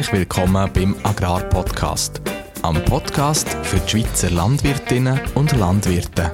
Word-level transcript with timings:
Herzlich 0.00 0.20
willkommen 0.20 0.70
beim 0.72 0.96
Agrarpodcast, 1.02 2.22
am 2.62 2.82
Podcast 2.86 3.46
für 3.64 3.78
die 3.80 3.90
Schweizer 3.90 4.30
Landwirtinnen 4.30 5.20
und 5.34 5.54
Landwirte. 5.58 6.32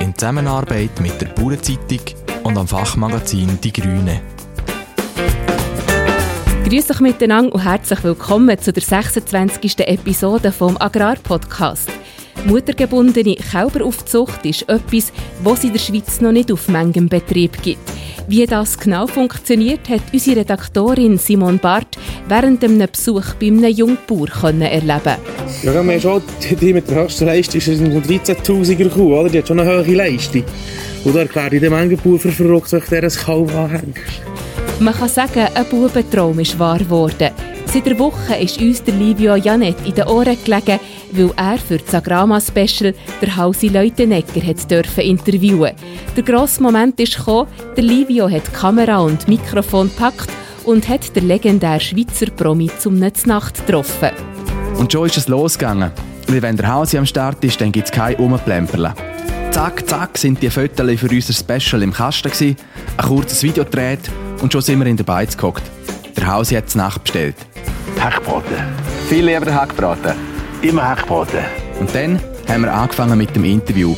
In 0.00 0.12
Zusammenarbeit 0.18 0.98
mit 1.00 1.20
der 1.20 1.26
Bauernzeitung 1.26 2.00
und 2.42 2.58
am 2.58 2.66
Fachmagazin 2.66 3.60
Die 3.60 3.72
Grüne. 3.72 4.20
Grüß 6.64 6.90
euch 6.90 6.98
miteinander 6.98 7.54
und 7.54 7.62
herzlich 7.62 8.02
willkommen 8.02 8.58
zu 8.58 8.72
der 8.72 8.82
26. 8.82 9.78
Episode 9.86 10.50
vom 10.50 10.76
Agrarpodcast. 10.76 11.88
Muttergebundene 12.44 13.36
Kälberaufzucht 13.36 14.44
ist 14.44 14.68
etwas, 14.68 15.12
was 15.42 15.58
es 15.58 15.64
in 15.64 15.72
der 15.72 15.78
Schweiz 15.78 16.20
noch 16.20 16.32
nicht 16.32 16.50
auf 16.50 16.68
manchem 16.68 17.08
Betrieb 17.08 17.62
gibt. 17.62 17.80
Wie 18.28 18.46
das 18.46 18.78
genau 18.78 19.06
funktioniert, 19.06 19.88
hat 19.88 20.02
unsere 20.12 20.40
Redaktorin 20.40 21.18
Simon 21.18 21.58
Barth 21.58 21.98
während 22.28 22.62
einem 22.64 22.88
Besuch 22.90 23.34
bei 23.34 23.46
einem 23.46 23.64
Jungbauer 23.64 24.28
erleben 24.42 25.16
Ja, 25.62 25.72
wir 25.72 25.74
haben 25.74 26.00
schon 26.00 26.22
die 26.60 26.72
mit 26.72 26.88
der 26.88 27.02
höchsten 27.02 27.26
Leistung 27.26 27.60
ist 27.60 27.68
eine 27.68 28.00
13'000er 28.00 28.88
Kuh, 28.88 29.16
oder? 29.16 29.28
Die 29.28 29.38
hat 29.38 29.48
schon 29.48 29.60
eine 29.60 29.70
hohe 29.70 29.94
Leistung. 29.94 30.44
Und 31.04 31.14
da 31.14 31.20
erklärt 31.20 31.52
ich 31.52 31.60
dem 31.60 31.72
Engelbauer 31.72 32.18
verrückt, 32.18 32.72
wenn 32.72 32.80
ich 32.80 32.88
der 32.88 33.02
ein 33.04 33.10
Kalb 33.10 33.54
anhängt. 33.54 33.96
Man 34.78 34.94
kann 34.94 35.08
sagen, 35.08 35.46
ein 35.54 35.66
Bubentraum 35.66 36.38
ist 36.38 36.58
wahr 36.58 36.78
geworden. 36.78 37.30
Seit 37.72 37.86
einer 37.86 37.98
Woche 38.00 38.36
ist 38.36 38.60
uns 38.60 38.82
der 38.82 38.92
Livio 38.92 39.34
Janet 39.34 39.76
in 39.86 39.94
den 39.94 40.06
Ohren 40.06 40.36
gelegen, 40.44 40.78
weil 41.12 41.30
er 41.36 41.56
für 41.56 41.78
das 41.78 41.94
Agrama-Special 41.94 42.92
der 43.22 43.36
Hausi 43.38 43.68
Leutenegger 43.68 44.46
hat 44.46 44.70
dürfen 44.70 45.00
interviewen. 45.00 45.72
Der 46.14 46.22
grosse 46.22 46.62
Moment 46.62 47.00
ist 47.00 47.16
gekommen, 47.16 47.48
der 47.74 47.82
Livio 47.82 48.28
hat 48.28 48.52
Kamera 48.52 48.98
und 48.98 49.26
Mikrofon 49.26 49.88
gepackt 49.88 50.28
und 50.64 50.86
hat 50.86 51.16
den 51.16 51.26
legendären 51.26 51.80
Schweizer 51.80 52.26
Promi 52.26 52.70
zum 52.78 52.98
Nacht 52.98 53.66
getroffen. 53.66 54.10
Und 54.76 54.92
schon 54.92 55.06
ist 55.06 55.16
es 55.16 55.28
losgegangen. 55.28 55.92
Weil 56.28 56.42
wenn 56.42 56.58
der 56.58 56.74
Hausi 56.74 56.98
am 56.98 57.06
Start 57.06 57.42
ist, 57.42 57.58
dann 57.58 57.72
gibt 57.72 57.86
es 57.86 57.90
kein 57.90 58.16
Umplemperlen. 58.16 58.92
Zack, 59.50 59.88
zack 59.88 60.18
sind 60.18 60.42
die 60.42 60.50
Fotos 60.50 61.00
für 61.00 61.08
unser 61.08 61.32
Special 61.32 61.82
im 61.82 61.94
Kasten 61.94 62.30
gewesen, 62.30 62.56
ein 62.98 63.06
kurzes 63.06 63.42
Video 63.42 63.64
gedreht 63.64 64.10
und 64.42 64.52
schon 64.52 64.60
sind 64.60 64.78
wir 64.78 64.86
in 64.86 64.98
der 64.98 65.04
Beiz 65.04 65.34
gehockt. 65.34 65.62
Der 66.18 66.26
Hausi 66.26 66.54
hat 66.54 66.68
es 66.68 66.74
nachbestellt. 66.74 67.36
Hackbraten. 68.02 68.56
Viel 69.08 69.26
lieber 69.26 69.54
Hackbraten. 69.54 70.14
Immer 70.60 70.88
Hackbraten. 70.88 71.38
Und 71.78 71.94
dann 71.94 72.18
haben 72.48 72.62
wir 72.62 72.74
angefangen 72.74 73.16
mit 73.16 73.36
dem 73.36 73.44
Interview. 73.44 73.94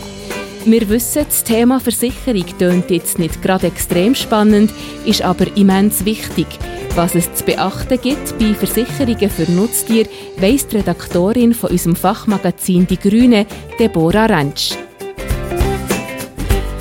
Wir 0.66 0.86
wissen, 0.90 1.24
das 1.26 1.42
Thema 1.42 1.80
Versicherung 1.80 2.44
tönt 2.58 2.90
jetzt 2.90 3.18
nicht 3.18 3.40
gerade 3.40 3.66
extrem 3.66 4.14
spannend, 4.14 4.70
ist 5.06 5.22
aber 5.22 5.46
immens 5.56 6.04
wichtig. 6.04 6.46
Was 6.94 7.14
es 7.14 7.32
zu 7.32 7.44
beachten 7.44 7.98
gibt 7.98 8.38
bei 8.38 8.52
Versicherungen 8.52 9.30
für 9.30 9.50
Nutztiere, 9.50 10.10
weiss 10.36 10.66
die 10.66 10.76
Redaktorin 10.76 11.54
von 11.54 11.70
unserem 11.70 11.96
Fachmagazin 11.96 12.86
Die 12.86 12.98
Grüne, 12.98 13.46
Deborah 13.78 14.26
Rentsch. 14.26 14.74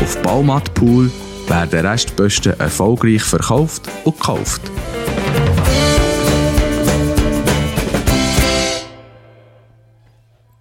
Auf 0.01 0.19
Baumatpool 0.23 1.11
werden 1.47 1.85
Restposten 1.85 2.59
erfolgreich 2.59 3.21
verkauft 3.21 3.83
und 4.03 4.17
gekauft. 4.17 4.63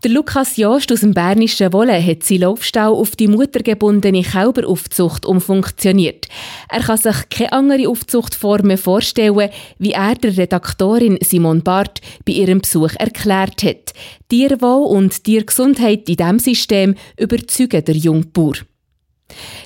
Der 0.02 0.12
Lukas 0.12 0.56
Jost 0.56 0.90
aus 0.92 1.00
dem 1.00 1.12
Bernischen 1.12 1.74
Wolle 1.74 2.02
hat 2.02 2.22
seinen 2.22 2.40
Laufstall 2.40 2.90
auf 2.90 3.16
die 3.16 3.28
muttergebundene 3.28 4.22
Kälberaufzucht 4.22 5.26
umfunktioniert. 5.26 6.26
Er 6.70 6.80
kann 6.80 6.96
sich 6.96 7.28
keine 7.28 7.52
andere 7.52 7.86
Aufzuchtform 7.86 8.68
mehr 8.68 8.78
vorstellen, 8.78 9.50
wie 9.78 9.92
er 9.92 10.14
der 10.14 10.38
Redaktorin 10.38 11.18
Simon 11.20 11.62
Barth 11.62 12.00
bei 12.24 12.32
ihrem 12.32 12.62
Besuch 12.62 12.94
erklärt 12.98 13.62
hat. 13.62 13.92
Tierwohl 14.30 14.86
und 14.86 15.22
Tiergesundheit 15.22 16.08
in 16.08 16.16
diesem 16.16 16.38
System 16.38 16.94
überzeugen 17.18 17.84
der 17.84 17.96
Jungbauer. 17.96 18.54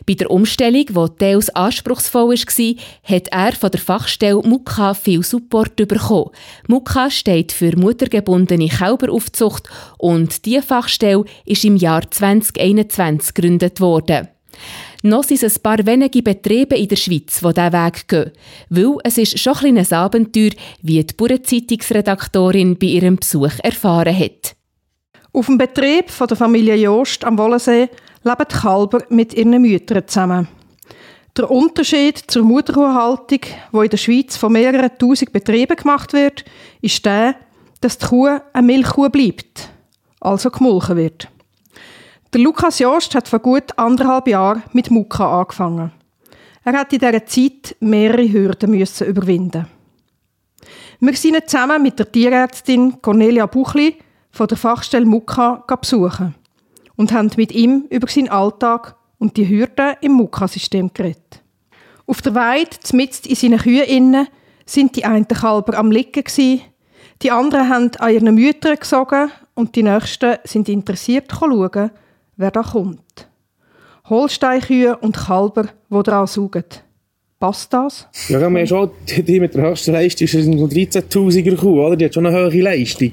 Bei 0.06 0.14
der 0.14 0.30
Umstellung, 0.30 0.86
die 0.86 1.18
teils 1.18 1.50
anspruchsvoll 1.50 2.30
war, 2.30 2.74
hat 3.02 3.28
er 3.28 3.52
von 3.52 3.70
der 3.70 3.80
Fachstelle 3.80 4.42
Muka 4.42 4.94
viel 4.94 5.22
Support 5.22 5.76
bekommen. 5.76 6.30
Muka 6.68 7.10
steht 7.10 7.52
für 7.52 7.76
muttergebundene 7.76 8.68
Kälberaufzucht 8.68 9.68
und 9.98 10.44
diese 10.44 10.62
Fachstelle 10.62 11.24
ist 11.44 11.64
im 11.64 11.76
Jahr 11.76 12.10
2021 12.10 13.34
gegründet 13.34 13.80
worden. 13.80 14.28
Noch 15.02 15.24
sind 15.24 15.42
es 15.42 15.56
ein 15.56 15.62
paar 15.62 15.84
wenige 15.84 16.22
Betriebe 16.22 16.76
in 16.76 16.88
der 16.88 16.96
Schweiz, 16.96 17.40
die 17.40 17.52
diesen 17.52 17.72
Weg 17.72 18.08
gehen. 18.08 18.32
Weil 18.70 18.96
es 19.04 19.18
ist 19.18 19.38
schon 19.38 19.52
ein 19.52 19.58
kleines 19.58 19.92
Abenteuer, 19.92 20.52
wie 20.80 21.04
die 21.04 21.14
Bauernzeitungsredaktorin 21.14 22.78
bei 22.78 22.86
ihrem 22.86 23.16
Besuch 23.16 23.52
erfahren 23.62 24.18
hat. 24.18 24.56
Auf 25.34 25.46
dem 25.46 25.58
Betrieb 25.58 26.10
von 26.10 26.28
der 26.28 26.36
Familie 26.36 26.76
Jost 26.76 27.24
am 27.24 27.36
Wollensee 27.36 27.88
leben 28.22 28.46
die 28.48 28.56
Kälber 28.56 29.02
mit 29.08 29.34
ihren 29.34 29.60
Müttern 29.60 30.06
zusammen. 30.06 30.46
Der 31.36 31.50
Unterschied 31.50 32.18
zur 32.28 32.44
Mutterkuhhaltung, 32.44 33.40
wo 33.72 33.82
in 33.82 33.90
der 33.90 33.96
Schweiz 33.96 34.36
von 34.36 34.52
mehreren 34.52 34.96
tausend 34.96 35.32
Betrieben 35.32 35.76
gemacht 35.76 36.12
wird, 36.12 36.44
ist 36.82 37.04
der, 37.04 37.34
dass 37.80 37.98
die 37.98 38.06
Kuh 38.06 38.38
eine 38.52 38.64
Milchkuh 38.64 39.08
bleibt, 39.08 39.70
also 40.20 40.50
gemolken 40.50 40.96
wird. 40.96 41.28
Der 42.32 42.40
Lukas 42.40 42.78
Jost 42.78 43.16
hat 43.16 43.26
vor 43.26 43.40
gut 43.40 43.76
anderthalb 43.76 44.28
Jahren 44.28 44.62
mit 44.72 44.92
Muka 44.92 45.40
angefangen. 45.40 45.90
Er 46.62 46.74
hat 46.74 46.92
in 46.92 47.00
dieser 47.00 47.26
Zeit 47.26 47.74
mehrere 47.80 48.32
Hürden 48.32 48.70
müssen 48.70 49.08
überwinden. 49.08 49.66
Wir 51.00 51.16
sind 51.16 51.50
zusammen 51.50 51.82
mit 51.82 51.98
der 51.98 52.12
Tierärztin 52.12 53.02
Cornelia 53.02 53.46
Buchli 53.46 53.96
von 54.34 54.48
der 54.48 54.58
Fachstelle 54.58 55.06
Muka 55.06 55.62
besuchen 55.80 56.34
und 56.96 57.12
haben 57.12 57.30
mit 57.36 57.52
ihm 57.52 57.86
über 57.88 58.08
seinen 58.08 58.28
Alltag 58.28 58.96
und 59.18 59.36
die 59.36 59.48
Hürden 59.48 59.94
im 60.00 60.12
Muka-System 60.12 60.90
geredet. 60.92 61.42
Auf 62.04 62.20
der 62.20 62.34
Weide, 62.34 62.76
mitten 62.92 63.28
in 63.28 63.36
seinen 63.36 63.60
Kühen 63.60 64.26
sind 64.66 64.96
die 64.96 65.04
einen 65.04 65.28
Kälber 65.28 65.78
am 65.78 65.90
gewesen, 65.90 66.62
die 67.22 67.30
anderen 67.30 67.68
haben 67.68 67.90
an 68.00 68.12
ihren 68.12 68.34
Müttern 68.34 68.76
gesogen 68.76 69.30
und 69.54 69.76
die 69.76 69.84
Nächsten 69.84 70.36
sind 70.42 70.68
interessiert 70.68 71.30
schauen, 71.30 71.90
wer 72.36 72.50
da 72.50 72.62
kommt. 72.62 73.28
Holsteinkühe 74.10 74.96
und 74.96 75.16
Kälber, 75.16 75.68
die 75.90 76.02
daran 76.02 76.26
saugen. 76.26 76.64
Passt 77.38 77.72
das? 77.72 78.08
Ja, 78.28 78.40
wir 78.40 78.46
haben 78.46 78.66
schon 78.66 78.90
die 79.06 79.38
mit 79.38 79.54
der 79.54 79.70
höchsten 79.70 79.92
Leistung 79.92 80.26
ist 80.26 80.34
eine 80.34 80.56
13'000er 80.56 81.56
Kuh, 81.56 81.84
oder? 81.84 81.96
Die 81.96 82.06
hat 82.06 82.14
schon 82.14 82.26
eine 82.26 82.36
hohe 82.36 82.60
Leistung. 82.60 83.12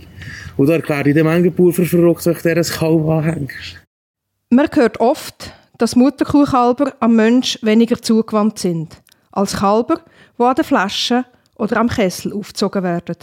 Und 0.57 0.67
da 0.67 0.73
erkläre 0.73 1.09
ich 1.09 1.15
dem 1.15 1.27
Mengenbauer 1.27 1.73
für 1.73 1.85
verrückt, 1.85 2.25
wenn 2.25 2.35
ich 2.35 2.41
dir 2.41 2.57
ein 2.57 2.63
Kalb 2.63 3.07
anhängst. 3.07 3.81
Man 4.49 4.67
hört 4.73 4.99
oft, 4.99 5.53
dass 5.77 5.95
Mutterkuhkalber 5.95 6.93
am 6.99 7.15
Mensch 7.15 7.57
weniger 7.61 8.01
zugewandt 8.01 8.59
sind, 8.59 9.01
als 9.31 9.57
Kalber, 9.57 10.01
die 10.37 10.43
an 10.43 10.55
der 10.55 10.65
Flasche 10.65 11.25
oder 11.55 11.77
am 11.77 11.89
Kessel 11.89 12.33
aufgezogen 12.33 12.83
werden. 12.83 13.17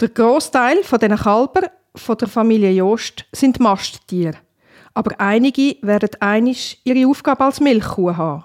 Der 0.00 0.08
Großteil 0.10 0.82
von 0.84 0.98
diesen 0.98 1.16
Kalber 1.16 1.70
von 1.94 2.18
der 2.18 2.28
Familie 2.28 2.70
Jost 2.70 3.24
sind 3.32 3.60
Masttiere. 3.60 4.36
Aber 4.92 5.18
einige 5.20 5.76
werden 5.82 6.10
einig 6.20 6.80
ihre 6.84 7.08
Aufgabe 7.08 7.44
als 7.44 7.60
Milchkuh 7.60 8.16
haben. 8.16 8.44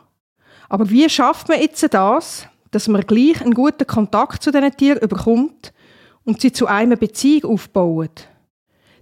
Aber 0.69 0.89
wie 0.89 1.09
schafft 1.09 1.49
man 1.49 1.59
jetzt 1.59 1.85
das, 1.93 2.47
dass 2.71 2.87
man 2.87 3.01
gleich 3.01 3.41
einen 3.41 3.53
guten 3.53 3.85
Kontakt 3.85 4.43
zu 4.43 4.51
diesen 4.51 4.75
Tieren 4.77 4.99
überkommt 4.99 5.73
und 6.31 6.39
sie 6.39 6.53
zu 6.53 6.67
einer 6.67 6.95
Beziehung 6.95 7.51
aufbaut? 7.51 8.29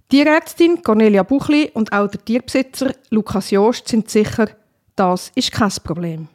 Tierärztin 0.08 0.82
Cornelia 0.82 1.22
Buchli 1.22 1.70
und 1.72 1.92
auch 1.92 2.08
der 2.08 2.24
Tierbesitzer 2.24 2.92
Lukas 3.10 3.52
Jost 3.52 3.86
sind 3.86 4.10
sicher, 4.10 4.48
das 4.96 5.30
ist 5.36 5.52
kein 5.52 5.70
Problem. 5.84 6.26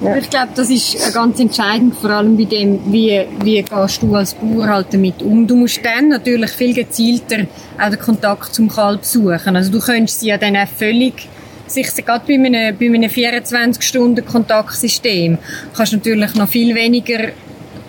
Ja. 0.00 0.16
Ich 0.16 0.30
glaube, 0.30 0.52
das 0.54 0.70
ist 0.70 1.12
ganz 1.12 1.38
entscheidend, 1.38 1.94
vor 1.94 2.08
allem 2.08 2.38
bei 2.38 2.44
dem, 2.44 2.90
wie, 2.90 3.22
wie 3.42 3.62
gehst 3.62 4.02
du 4.02 4.14
als 4.14 4.32
Bauer 4.32 4.66
halt 4.66 4.94
damit 4.94 5.20
um. 5.20 5.46
Du 5.46 5.56
musst 5.56 5.84
dann 5.84 6.08
natürlich 6.08 6.52
viel 6.52 6.72
gezielter 6.72 7.46
auch 7.78 7.90
den 7.90 7.98
Kontakt 7.98 8.54
zum 8.54 8.70
Kalb 8.70 9.04
suchen. 9.04 9.56
Also 9.56 9.70
du 9.70 9.78
könntest 9.78 10.20
sie 10.20 10.28
ja 10.28 10.38
dann 10.38 10.56
auch 10.56 10.66
völlig 10.66 11.28
sich 11.66 11.94
gerade 11.94 12.24
bei 12.26 12.36
einem, 12.36 12.78
bei 12.78 12.86
einem 12.86 13.10
24-Stunden-Kontaktsystem 13.10 15.36
kannst 15.76 15.92
du 15.92 15.98
natürlich 15.98 16.34
noch 16.34 16.48
viel 16.48 16.74
weniger 16.74 17.32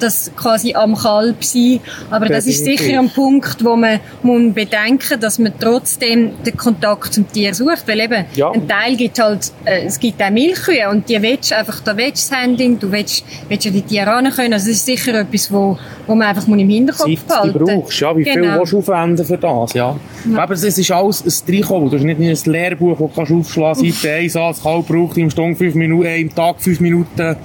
das 0.02 0.32
quasi 0.36 0.74
am 0.74 0.96
Kalb 0.96 1.44
sein. 1.44 1.80
Aber 2.10 2.28
das 2.28 2.48
ist 2.48 2.64
sicher 2.64 3.00
ein 3.00 3.10
Punkt, 3.10 3.64
wo 3.64 3.76
man 3.76 4.00
muss 4.24 4.54
bedenken, 4.54 5.20
dass 5.20 5.40
man 5.40 5.54
trotzdem 5.60 6.32
den 6.44 6.58
Kontakt 6.58 7.14
zum 7.14 7.32
Tier 7.32 7.54
sucht, 7.54 7.88
weil 7.88 8.00
eben 8.02 8.26
ja. 8.36 8.52
ein 8.52 8.68
Teil 8.68 8.96
gibt 8.96 9.20
halt, 9.20 9.52
äh, 9.66 9.86
es 9.86 10.00
gibt 10.00 10.22
auch 10.22 10.30
Milchkühe 10.30 10.90
und 10.90 11.08
die 11.10 11.22
willst 11.22 11.54
einfach, 11.54 11.80
da 11.82 11.96
willst 11.96 12.32
das 12.32 12.38
Handling, 12.38 12.80
du 12.80 12.92
willst, 12.92 13.24
willst 13.48 13.66
ja 13.66 13.72
die 13.72 13.82
Tiere 13.82 14.08
ran 14.08 14.30
können. 14.30 14.54
Also 14.54 14.68
das 14.68 14.78
ist 14.78 14.86
sicher 14.86 15.14
etwas, 15.20 15.52
wo, 15.52 15.78
wo 16.08 16.16
man 16.16 16.28
einfach 16.28 16.48
im 16.48 16.70
Hinterkopf 16.70 17.06
Zeit, 17.06 17.28
behalten 17.28 17.60
muss. 17.60 17.74
brauchst, 17.74 18.00
ja, 18.00 18.18
wie 18.18 18.24
genau. 18.24 18.44
viel 18.44 18.60
willst 18.60 18.74
du 18.74 18.78
aufwenden 18.80 19.26
für 19.26 19.38
das, 19.38 19.74
ja. 19.74 19.96
ja. 20.30 20.38
Aber 20.38 20.54
es 20.54 20.64
ist 20.64 20.92
alles 20.92 21.24
ein 21.26 21.54
Dreikommen, 21.54 21.90
du 21.90 21.98
hast 21.98 22.04
nicht 22.04 22.48
ein 22.48 22.52
Lehrbuch, 22.52 22.98
das 23.16 23.28
du 23.28 23.40
aufschlagen 23.40 23.82
kannst, 23.84 24.02
Seite 24.02 24.16
1 24.16 24.36
an, 24.36 24.42
das 24.50 24.64
Kalb 24.64 24.88
braucht 24.88 25.18
im 25.18 25.30
Stunde 25.30 25.56
5 25.56 25.76
Minuten, 25.76 26.08
im 26.08 26.34
Tag 26.34 26.62
5 26.62 26.80
Minuten 26.80 27.36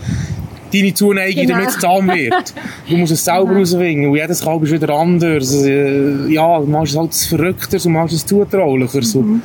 deine 0.72 0.94
Zuneigung, 0.94 1.46
genau. 1.46 1.54
damit 1.54 1.70
es 1.70 1.78
zahm 1.78 2.08
wird. 2.08 2.54
Du 2.88 2.96
musst 2.96 3.12
es 3.12 3.24
selber 3.24 3.46
genau. 3.46 3.60
rausfinden. 3.60 4.10
Und 4.10 4.16
jedes 4.16 4.40
Kalb 4.40 4.62
ist 4.62 4.72
wieder 4.72 4.90
anders. 4.90 5.64
Äh, 5.64 6.32
ja, 6.32 6.58
du 6.58 6.66
machst 6.66 6.92
es 6.92 6.98
halt 6.98 7.14
verrückter, 7.14 7.78
du 7.78 7.88
machst 7.88 8.14
es 8.14 8.26
zutraulicher. 8.26 9.18
Mhm. 9.18 9.42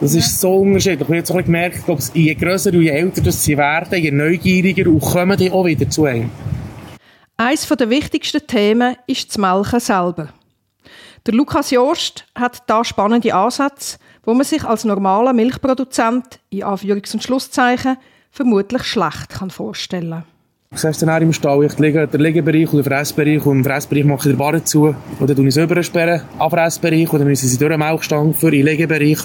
Das 0.00 0.14
ist 0.14 0.40
so 0.40 0.56
unterschiedlich. 0.56 1.00
Ich 1.00 1.06
habe 1.06 1.16
jetzt 1.16 1.30
auch 1.30 1.44
gemerkt, 1.44 1.84
glaube, 1.84 2.02
je 2.14 2.34
grösser 2.34 2.72
und 2.72 2.82
je 2.82 2.90
älter 2.90 3.30
sie 3.30 3.56
werden, 3.56 4.02
je 4.02 4.10
neugieriger 4.10 4.90
und 4.90 5.00
kommen 5.00 5.36
die 5.36 5.50
auch 5.50 5.64
wieder 5.64 5.88
zu 5.88 6.04
einem. 6.04 6.30
Eines 7.36 7.68
der 7.68 7.88
wichtigsten 7.88 8.46
Themen 8.46 8.96
ist 9.06 9.28
das 9.28 9.38
Melken 9.38 9.80
selber. 9.80 10.28
Der 11.24 11.34
Lukas 11.34 11.70
Jost 11.70 12.26
hat 12.34 12.64
da 12.66 12.84
spannende 12.84 13.32
Ansätze, 13.32 13.98
wo 14.24 14.34
man 14.34 14.44
sich 14.44 14.64
als 14.64 14.84
normaler 14.84 15.32
Milchproduzent 15.32 16.40
in 16.50 16.64
Anführungs- 16.64 17.14
und 17.14 17.22
Schlusszeichen 17.22 17.96
vermutlich 18.32 18.82
schlecht 18.82 19.28
kann 19.28 19.50
vorstellen 19.50 20.10
kann. 20.10 20.31
Du 20.72 20.78
siehst 20.78 21.02
dann 21.02 21.20
im 21.20 21.34
Stall, 21.34 21.66
ich 21.66 21.78
lege 21.78 22.08
den 22.08 22.22
Liegebereich 22.22 22.72
und 22.72 22.78
den 22.78 22.84
Fressbereich 22.84 23.44
und 23.44 23.58
im 23.58 23.64
Fressbereich 23.64 24.04
mache 24.04 24.30
ich 24.30 24.34
den 24.34 24.38
Barren 24.38 24.64
zu. 24.64 24.94
Oder 25.20 25.36
tue 25.36 25.46
ich 25.46 25.54
es 25.54 25.62
übersperren. 25.62 26.22
Am 26.38 26.50
Fressbereich 26.50 27.12
oder 27.12 27.26
müssen 27.26 27.46
sie 27.46 27.58
durch 27.58 27.72
den 27.72 27.78
Melkstank 27.78 28.34
für 28.34 28.50
den 28.50 28.64
Liegebereich, 28.64 29.18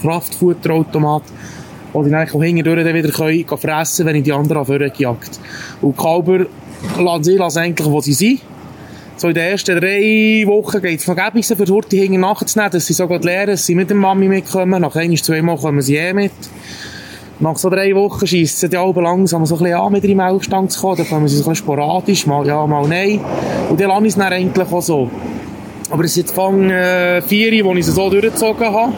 Kraftfutterautomat 0.00 1.24
oder 1.92 2.08
dann 2.08 2.28
auch 2.28 2.40
hinten 2.40 2.62
durch 2.62 2.84
wieder 2.84 3.10
können, 3.10 3.58
fressen, 3.58 4.06
wenn 4.06 4.14
ich 4.14 4.22
die 4.22 4.32
anderen 4.32 4.64
vorgejagt 4.64 5.40
Und 5.82 5.98
die 5.98 6.02
Kalber 6.02 6.46
lassen 7.00 7.24
sie 7.24 7.36
lassen 7.36 7.58
eigentlich, 7.58 7.88
wo 7.88 8.00
sie 8.00 8.12
sind. 8.12 8.42
So 9.16 9.26
in 9.26 9.34
den 9.34 9.42
ersten 9.42 9.80
drei 9.80 10.44
Wochen 10.46 10.80
geht 10.80 11.00
es 11.00 11.04
vergeblich 11.04 11.46
für 11.46 11.64
die 11.64 11.98
hinten 11.98 12.20
nachzunehmen, 12.20 12.70
dass 12.70 12.86
sie 12.86 12.92
sogar 12.92 13.18
lernen, 13.18 13.48
dass 13.48 13.66
sie 13.66 13.74
mit 13.74 13.90
der 13.90 13.96
Mami 13.96 14.28
mitkommen. 14.28 14.82
Nach 14.82 14.94
ein, 14.94 15.16
zwei 15.16 15.42
Mal 15.42 15.56
kommen 15.56 15.82
sie 15.82 15.96
eh 15.96 16.12
mit 16.12 16.30
nach 17.38 17.56
so 17.56 17.68
drei 17.68 17.94
Wochen 17.94 18.26
schiessen 18.26 18.70
die 18.70 18.76
Alben 18.76 19.02
langsam 19.02 19.44
so 19.44 19.56
ein 19.56 19.62
bisschen 19.62 19.78
an, 19.78 19.92
mit 19.92 20.04
in 20.04 20.16
Melkstand 20.16 20.72
zu 20.72 20.80
kommen. 20.80 20.96
Dann 20.96 21.08
kommen 21.08 21.28
sie 21.28 21.36
so 21.36 21.42
ein 21.42 21.50
bisschen 21.50 21.64
sporadisch, 21.64 22.26
mal 22.26 22.46
ja, 22.46 22.66
mal 22.66 22.88
nein. 22.88 23.20
Und 23.68 23.80
dann 23.80 23.88
lasse 23.88 24.02
ich 24.02 24.08
es 24.08 24.16
dann 24.16 24.32
eigentlich 24.32 24.72
auch 24.72 24.82
so. 24.82 25.10
Aber 25.90 26.04
es 26.04 26.12
ist 26.12 26.16
jetzt 26.16 26.34
Fang 26.34 26.70
äh, 26.70 27.20
vier, 27.22 27.64
wo 27.64 27.74
ich 27.74 27.86
sie 27.86 27.92
so 27.92 28.10
durchgezogen 28.10 28.66
habe. 28.66 28.92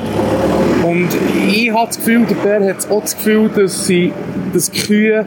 Und 0.86 1.08
ich 1.48 1.70
habe 1.70 1.86
das 1.86 1.98
Gefühl, 1.98 2.24
der 2.26 2.34
Bär 2.36 2.68
hat 2.68 2.90
auch 2.90 3.02
das 3.02 3.16
Gefühl, 3.16 3.48
dass 3.50 3.86
sie 3.86 4.12
dass 4.52 4.70
die 4.70 4.80
Kühe 4.80 5.26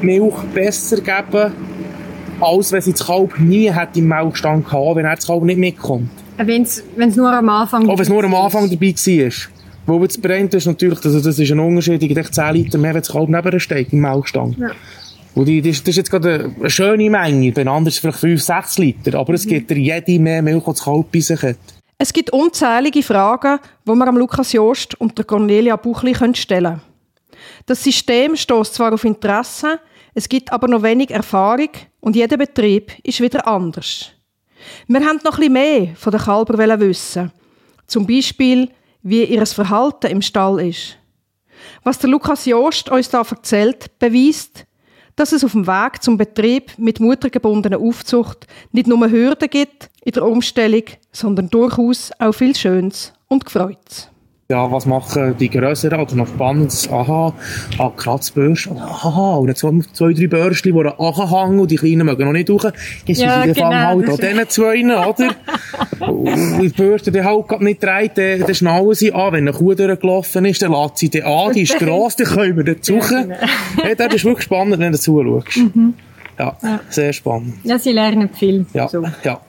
Milch 0.00 0.34
besser 0.54 0.96
geben, 1.00 1.52
als 2.40 2.72
wenn 2.72 2.80
sie 2.80 2.92
das 2.92 3.06
Kalb 3.06 3.38
nie 3.38 3.70
hat 3.70 3.96
im 3.96 4.08
Melkstand 4.08 4.66
gehabt, 4.66 4.96
wenn 4.96 5.04
er 5.04 5.16
das 5.16 5.26
Kalb 5.26 5.42
nicht 5.42 5.58
mitkommt. 5.58 6.10
Wenn 6.36 6.62
es 6.62 6.82
nur 7.16 7.32
am 7.32 7.48
Anfang 7.48 7.88
Auch 7.88 7.98
wenn 7.98 8.02
es 8.02 8.08
nur 8.08 8.24
am 8.24 8.34
Anfang 8.34 8.70
dabei 8.70 8.94
war. 8.94 9.59
Wo 9.86 10.00
jetzt 10.02 10.20
brennt, 10.22 10.54
ist 10.54 10.66
natürlich, 10.66 11.04
also 11.04 11.20
das 11.20 11.38
ist 11.38 11.50
ein 11.50 11.58
Unterschied, 11.58 12.02
ich 12.02 12.14
denke 12.14 12.30
10 12.30 12.54
Liter 12.54 12.78
mehr, 12.78 12.94
wenn 12.94 13.02
es 13.02 13.10
kalt 13.10 13.28
neben 13.28 13.60
steht, 13.60 13.92
im 13.92 14.00
Melkstand. 14.00 14.58
Ja. 14.58 14.70
Und 15.34 15.46
die, 15.46 15.62
das, 15.62 15.78
das 15.78 15.88
ist 15.88 15.96
jetzt 15.96 16.10
gerade 16.10 16.52
eine 16.58 16.70
schöne 16.70 17.08
Menge, 17.08 17.52
bei 17.52 17.66
anderen 17.66 17.90
vielleicht 17.90 18.18
5, 18.18 18.42
6 18.42 18.78
Liter, 18.78 19.18
aber 19.18 19.34
es 19.34 19.46
mhm. 19.46 19.50
gibt 19.50 19.70
dir 19.70 19.78
jede 19.78 20.18
mehr 20.20 20.42
Milch, 20.42 20.66
als 20.66 20.78
das 20.78 20.84
Kalb 20.84 21.12
bei 21.12 21.20
sich 21.20 21.42
hat. 21.42 21.56
Es 21.98 22.12
gibt 22.12 22.30
unzählige 22.30 23.02
Fragen, 23.02 23.58
die 23.86 23.92
man 23.92 24.08
am 24.08 24.16
Lukas 24.16 24.52
Jost 24.52 24.98
und 25.00 25.18
der 25.18 25.24
Cornelia 25.24 25.76
Buchli 25.76 26.14
stellen 26.14 26.64
können. 26.64 26.80
Das 27.66 27.84
System 27.84 28.36
stößt 28.36 28.74
zwar 28.74 28.92
auf 28.92 29.04
Interesse, 29.04 29.78
es 30.14 30.28
gibt 30.28 30.52
aber 30.52 30.66
noch 30.66 30.82
wenig 30.82 31.10
Erfahrung 31.10 31.68
und 32.00 32.16
jeder 32.16 32.36
Betrieb 32.36 32.92
ist 33.04 33.20
wieder 33.20 33.46
anders. 33.46 34.10
Wir 34.88 35.00
haben 35.00 35.20
noch 35.24 35.34
ein 35.34 35.40
bisschen 35.40 35.52
mehr 35.52 35.88
von 35.94 36.10
den 36.10 36.20
Kalber 36.20 36.80
wissen. 36.80 37.30
Zum 37.86 38.06
Beispiel, 38.06 38.70
wie 39.02 39.24
ihr 39.24 39.44
Verhalten 39.46 40.10
im 40.10 40.22
Stall 40.22 40.60
ist. 40.68 40.96
Was 41.84 41.98
der 41.98 42.10
Lukas 42.10 42.46
Jost 42.46 42.90
uns 42.90 43.08
da 43.08 43.22
erzählt, 43.28 43.98
beweist, 43.98 44.66
dass 45.16 45.32
es 45.32 45.44
auf 45.44 45.52
dem 45.52 45.66
Weg 45.66 46.02
zum 46.02 46.16
Betrieb 46.16 46.72
mit 46.78 47.00
muttergebundener 47.00 47.78
Aufzucht 47.78 48.46
nicht 48.72 48.86
nur 48.86 49.10
Hürden 49.10 49.50
gibt 49.50 49.90
in 50.02 50.12
der 50.12 50.24
Umstellung, 50.24 50.84
sondern 51.12 51.50
durchaus 51.50 52.10
auch 52.18 52.32
viel 52.32 52.54
Schönes 52.54 53.12
und 53.28 53.44
Gefreutes 53.44 54.10
ja, 54.50 54.70
was 54.70 54.84
machen 54.84 55.36
die 55.38 55.48
Größeren 55.48 56.00
oder 56.00 56.16
noch 56.16 56.26
Spannendes? 56.26 56.90
Aha, 56.90 57.32
ah, 57.78 57.92
Kratzbürste, 57.96 58.72
aha, 58.72 59.36
und 59.36 59.46
dann 59.46 59.54
zwei, 59.54 59.70
zwei 59.92 60.12
drei 60.12 60.26
Bürstchen, 60.26 60.74
die 60.74 60.86
anhängen 60.86 61.60
und 61.60 61.70
die 61.70 61.76
Kleinen 61.76 62.04
mögen 62.04 62.24
noch 62.24 62.32
nicht 62.32 62.48
durch. 62.48 62.64
Jetzt 63.06 63.20
ja, 63.20 63.44
sind 63.44 63.54
genau. 63.54 63.70
halt 63.70 64.08
an 64.08 64.16
diesen 64.16 64.48
zwei, 64.48 64.84
oder? 64.84 65.14
und 66.20 66.58
die 66.62 66.68
Bürste, 66.68 67.12
die 67.12 67.22
halt 67.22 67.60
nicht 67.60 67.82
dreht, 67.82 68.16
dann, 68.16 68.40
dann 68.40 68.54
schnallen 68.54 68.94
sie 68.94 69.12
an. 69.12 69.32
Wenn 69.32 69.48
eine 69.48 69.56
Kuh 69.56 69.74
durchgelaufen 69.74 70.44
ist, 70.44 70.62
dann 70.62 70.72
lässt 70.72 70.98
sie 70.98 71.08
die 71.08 71.22
an, 71.22 71.52
die 71.52 71.62
ist 71.62 71.78
gross, 71.78 72.16
dann 72.16 72.26
können 72.26 72.56
wir 72.56 72.64
dort 72.64 72.84
suchen. 72.84 73.30
Ja, 73.30 73.36
genau. 73.76 73.88
ja, 73.88 73.94
das 73.94 74.14
ist 74.14 74.24
wirklich 74.24 74.44
spannend, 74.44 74.78
wenn 74.78 74.92
du 74.92 74.98
zuschaust. 74.98 75.56
Mhm. 75.56 75.94
Ja, 76.38 76.56
sehr 76.88 77.12
spannend. 77.12 77.54
Ja, 77.64 77.78
sie 77.78 77.92
lernen 77.92 78.30
viel. 78.30 78.64
Ja, 78.72 78.88
so. 78.88 79.04
ja. 79.24 79.40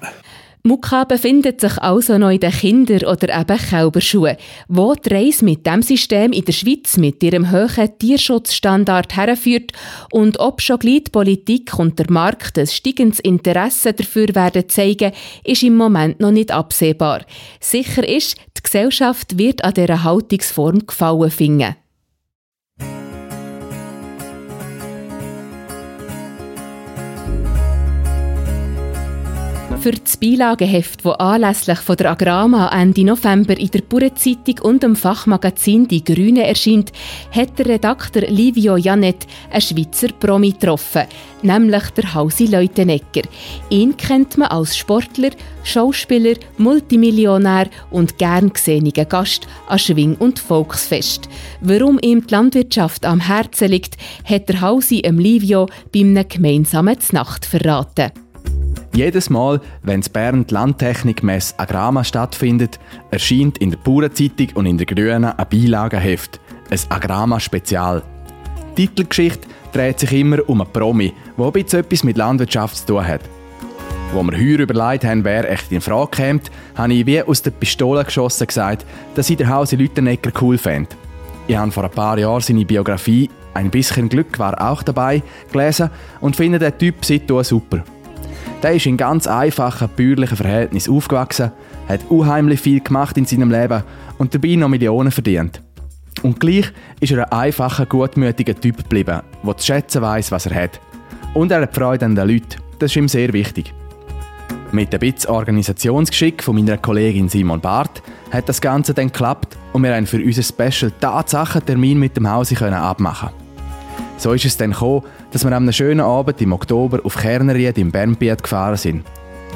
Mucka 0.63 1.05
befindet 1.05 1.59
sich 1.59 1.75
also 1.79 2.19
noch 2.19 2.29
in 2.29 2.39
den 2.39 2.51
Kinder- 2.51 3.11
oder 3.11 3.35
eben 3.35 3.57
Kälberschuhen, 3.57 4.37
wo 4.67 4.93
die 4.93 5.11
Reise 5.11 5.43
mit 5.43 5.65
dem 5.65 5.81
System 5.81 6.31
in 6.33 6.45
der 6.45 6.51
Schweiz 6.53 6.97
mit 6.97 7.23
ihrem 7.23 7.51
hohen 7.51 7.97
Tierschutzstandard 7.97 9.15
herführt 9.15 9.71
und 10.11 10.39
ob 10.39 10.61
schon 10.61 10.77
die 10.79 11.01
Politik 11.01 11.79
und 11.79 11.97
der 11.97 12.11
Markt 12.11 12.59
ein 12.59 12.67
steigendes 12.67 13.19
Interesse 13.21 13.93
dafür 13.93 14.27
werden 14.35 14.69
zeigen, 14.69 15.13
ist 15.43 15.63
im 15.63 15.77
Moment 15.77 16.19
noch 16.19 16.31
nicht 16.31 16.51
absehbar. 16.51 17.25
Sicher 17.59 18.07
ist, 18.07 18.37
die 18.55 18.61
Gesellschaft 18.61 19.39
wird 19.39 19.63
an 19.63 19.73
dieser 19.73 20.03
Haltungsform 20.03 20.85
gefallen 20.85 21.31
finden. 21.31 21.75
Für 29.81 29.93
das 29.93 30.15
Beilageheft, 30.15 31.03
das 31.03 31.19
anlässlich 31.19 31.79
von 31.79 31.95
der 31.95 32.11
Agrama 32.11 32.67
Ende 32.67 33.03
November 33.03 33.57
in 33.57 33.71
der 33.71 33.81
Bauernzeitung 33.81 34.59
und 34.61 34.83
im 34.83 34.95
Fachmagazin 34.95 35.87
Die 35.87 36.03
Grüne 36.03 36.45
erscheint, 36.45 36.91
hat 37.31 37.57
der 37.57 37.65
Redakteur 37.65 38.29
Livio 38.29 38.77
Janet 38.77 39.25
einen 39.49 39.61
Schweizer 39.61 40.09
Promi 40.19 40.51
getroffen, 40.51 41.07
nämlich 41.41 41.89
der 41.97 42.13
Hausi 42.13 42.45
Leutenegger. 42.45 43.23
Ihn 43.71 43.97
kennt 43.97 44.37
man 44.37 44.49
als 44.49 44.77
Sportler, 44.77 45.31
Schauspieler, 45.63 46.35
Multimillionär 46.59 47.67
und 47.89 48.19
gern 48.19 48.53
gesehener 48.53 48.91
Gast 48.91 49.47
an 49.67 49.79
Schwing- 49.79 50.17
und 50.17 50.37
Volksfest. 50.37 51.27
Warum 51.59 51.97
ihm 52.03 52.27
die 52.27 52.31
Landwirtschaft 52.31 53.03
am 53.03 53.19
Herzen 53.19 53.69
liegt, 53.69 53.97
hat 54.25 54.47
der 54.47 54.61
Hausi 54.61 54.97
Livio 54.97 55.65
bei 55.91 56.01
einem 56.01 56.27
gemeinsamen 56.27 56.99
Znacht 56.99 57.47
verraten. 57.47 58.11
Jedes 58.93 59.29
Mal, 59.29 59.61
wenn 59.83 60.01
in 60.01 60.11
Bern 60.11 60.45
die 60.45 60.53
Landtechnikmesse 60.53 61.57
Agrama 61.57 62.03
stattfindet, 62.03 62.77
erscheint 63.09 63.57
in 63.59 63.71
der 63.71 63.77
Bauernzeitung 63.77 64.49
und 64.55 64.65
in 64.65 64.77
der 64.77 64.85
Grünen 64.85 65.23
ein 65.23 65.45
Beilageheft, 65.49 66.41
ein 66.69 66.79
Agrama-Spezial. 66.89 68.03
Die 68.75 68.87
Titelgeschichte 68.87 69.47
dreht 69.71 69.99
sich 69.99 70.11
immer 70.11 70.47
um 70.49 70.59
einen 70.59 70.71
Promi, 70.73 71.13
der 71.37 71.45
ein 71.45 71.51
bisschen 71.53 71.79
etwas 71.79 72.03
mit 72.03 72.17
Landwirtschaft 72.17 72.75
zu 72.75 72.85
tun 72.87 73.07
hat. 73.07 73.21
Wo 74.13 74.23
wir 74.23 74.37
heuer 74.37 74.59
überlegt 74.59 75.05
haben, 75.05 75.23
wer 75.23 75.49
echt 75.49 75.71
in 75.71 75.79
Frage 75.79 76.23
kommt, 76.23 76.51
habe 76.75 76.93
ich 76.93 77.05
wie 77.05 77.21
aus 77.21 77.41
der 77.41 77.51
Pistole 77.51 78.03
geschossen 78.03 78.47
gesagt, 78.47 78.85
dass 79.15 79.29
ich 79.29 79.37
den 79.37 79.47
Hausi 79.47 79.77
Lüttenegger 79.77 80.33
cool 80.41 80.57
fände. 80.57 80.89
Ich 81.47 81.55
habe 81.55 81.71
vor 81.71 81.85
ein 81.85 81.91
paar 81.91 82.19
Jahren 82.19 82.41
seine 82.41 82.65
Biografie 82.65 83.29
«Ein 83.53 83.69
bisschen 83.69 84.09
Glück 84.09 84.37
war 84.37 84.59
auch 84.61 84.83
dabei» 84.83 85.23
gelesen 85.49 85.89
und 86.19 86.35
finde 86.35 86.59
den 86.59 86.77
Typ 86.77 87.05
seitdem 87.05 87.41
super. 87.43 87.85
Der 88.63 88.73
ist 88.73 88.85
in 88.85 88.97
ganz 88.97 89.27
einfachen 89.27 89.89
bäuerlichen 89.95 90.37
Verhältnissen 90.37 90.93
aufgewachsen, 90.93 91.51
hat 91.87 92.01
unheimlich 92.09 92.59
viel 92.59 92.79
gemacht 92.79 93.17
in 93.17 93.25
seinem 93.25 93.51
Leben 93.51 93.83
und 94.17 94.33
dabei 94.33 94.55
noch 94.55 94.69
Millionen 94.69 95.11
verdient. 95.11 95.61
Und 96.21 96.39
gleich 96.39 96.71
ist 96.99 97.11
er 97.11 97.31
ein 97.31 97.39
einfacher, 97.39 97.85
gutmütiger 97.85 98.59
Typ 98.59 98.77
geblieben, 98.77 99.21
der 99.43 99.57
zu 99.57 99.65
schätzen 99.65 100.01
weiß, 100.01 100.31
was 100.31 100.45
er 100.45 100.63
hat. 100.63 100.79
Und 101.33 101.51
er 101.51 101.61
hat 101.61 101.73
Freude 101.73 102.05
an 102.05 102.15
den 102.15 102.27
Leuten. 102.27 102.61
Das 102.79 102.91
ist 102.91 102.97
ihm 102.97 103.07
sehr 103.07 103.33
wichtig. 103.33 103.73
Mit 104.71 104.93
ein 104.93 104.99
bisschen 104.99 105.31
Organisationsgeschick 105.31 106.43
von 106.43 106.55
meiner 106.55 106.77
Kollegin 106.77 107.29
Simon 107.29 107.59
Barth 107.59 108.01
hat 108.31 108.47
das 108.47 108.61
Ganze 108.61 108.93
dann 108.93 109.07
geklappt 109.07 109.57
und 109.73 109.83
wir 109.83 109.95
haben 109.95 110.07
für 110.07 110.23
unser 110.23 110.43
Special 110.43 110.91
Tatsachen-Termin 110.99 111.99
mit 111.99 112.15
dem 112.15 112.29
Hause 112.29 112.55
abmachen 112.73 113.40
So 114.17 114.33
ist 114.33 114.45
es 114.45 114.57
dann 114.57 114.71
gekommen, 114.71 115.03
dass 115.31 115.43
wir 115.43 115.47
an 115.47 115.63
einem 115.63 115.73
schönen 115.73 116.01
Abend 116.01 116.41
im 116.41 116.53
Oktober 116.53 116.99
auf 117.03 117.15
Kernerried 117.15 117.77
im 117.77 117.91
Bernbiet 117.91 118.43
gefahren 118.43 118.77
sind. 118.77 119.03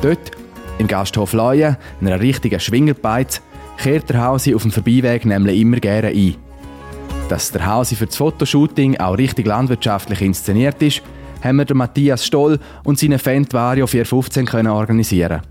Dort, 0.01 0.31
im 0.79 0.87
Gasthof 0.87 1.33
Leuen, 1.33 1.77
in 2.01 2.07
einer 2.07 2.19
richtigen 2.19 2.59
Schwingerbeiz, 2.59 3.41
kehrt 3.77 4.09
der 4.09 4.23
Hausi 4.23 4.55
auf 4.55 4.63
dem 4.63 4.71
Vorbeiweg 4.71 5.25
nämlich 5.25 5.59
immer 5.59 5.77
gerne 5.77 6.07
ein. 6.07 6.35
Dass 7.29 7.51
der 7.51 7.65
Hausi 7.65 7.95
für 7.95 8.05
das 8.05 8.17
Fotoshooting 8.17 8.97
auch 8.97 9.17
richtig 9.17 9.45
landwirtschaftlich 9.45 10.21
inszeniert 10.21 10.81
ist, 10.81 11.01
haben 11.43 11.57
wir 11.57 11.75
Matthias 11.75 12.25
Stoll 12.25 12.59
und 12.83 12.97
seine 12.97 13.19
Fan 13.19 13.45
Vario 13.51 13.87
415 13.87 14.45
können 14.45 14.71
organisieren. 14.71 15.41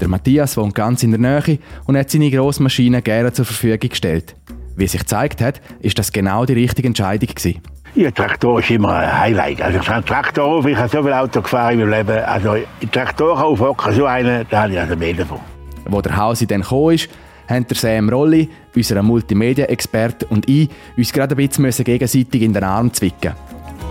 Der 0.00 0.08
Matthias 0.08 0.56
wohnt 0.56 0.74
ganz 0.74 1.02
in 1.02 1.10
der 1.10 1.20
Nähe 1.20 1.58
und 1.86 1.96
hat 1.96 2.10
seine 2.10 2.30
Grossmaschine 2.30 3.02
gerne 3.02 3.32
zur 3.32 3.44
Verfügung 3.44 3.90
gestellt. 3.90 4.36
Wie 4.76 4.86
sich 4.86 5.00
gezeigt 5.00 5.40
hat, 5.40 5.60
ist 5.80 5.98
das 5.98 6.12
genau 6.12 6.44
die 6.44 6.52
richtige 6.52 6.88
Entscheidung 6.88 7.28
gewesen. 7.28 7.60
Ja, 7.96 8.10
Traktor 8.10 8.60
ist 8.60 8.68
immer 8.70 8.94
ein 8.94 9.20
Highlight. 9.20 9.62
Also 9.62 9.78
ich 9.78 9.88
habe 9.88 10.04
Traktor 10.04 10.44
auf, 10.44 10.66
ich 10.66 10.76
habe 10.76 10.90
so 10.90 11.02
viel 11.02 11.14
Auto 11.14 11.40
gefahren 11.40 11.80
in 11.80 11.88
meinem 11.88 12.06
Leben. 12.06 12.24
Also 12.24 12.56
Traktor 12.92 13.42
aufhocken, 13.42 13.94
so 13.94 14.04
einen, 14.04 14.44
da 14.50 14.64
habe 14.64 14.74
ich 14.74 14.78
also 14.78 14.94
mehr 14.94 15.14
davon. 15.14 15.40
Wo 15.86 16.02
der 16.02 16.14
Hausi 16.14 16.46
dann 16.46 16.60
gekommen 16.60 16.96
ist, 16.96 17.08
haben 17.48 17.66
der 17.66 17.74
Sam 17.74 18.10
Rolli, 18.10 18.50
unser 18.74 19.02
Multimedia-Experte 19.02 20.26
und 20.26 20.46
ich 20.46 20.68
uns 20.94 21.10
gerade 21.10 21.34
ein 21.34 21.48
bisschen 21.48 21.84
gegenseitig 21.84 22.42
in 22.42 22.52
den 22.52 22.64
Arm 22.64 22.92
zwicken. 22.92 23.32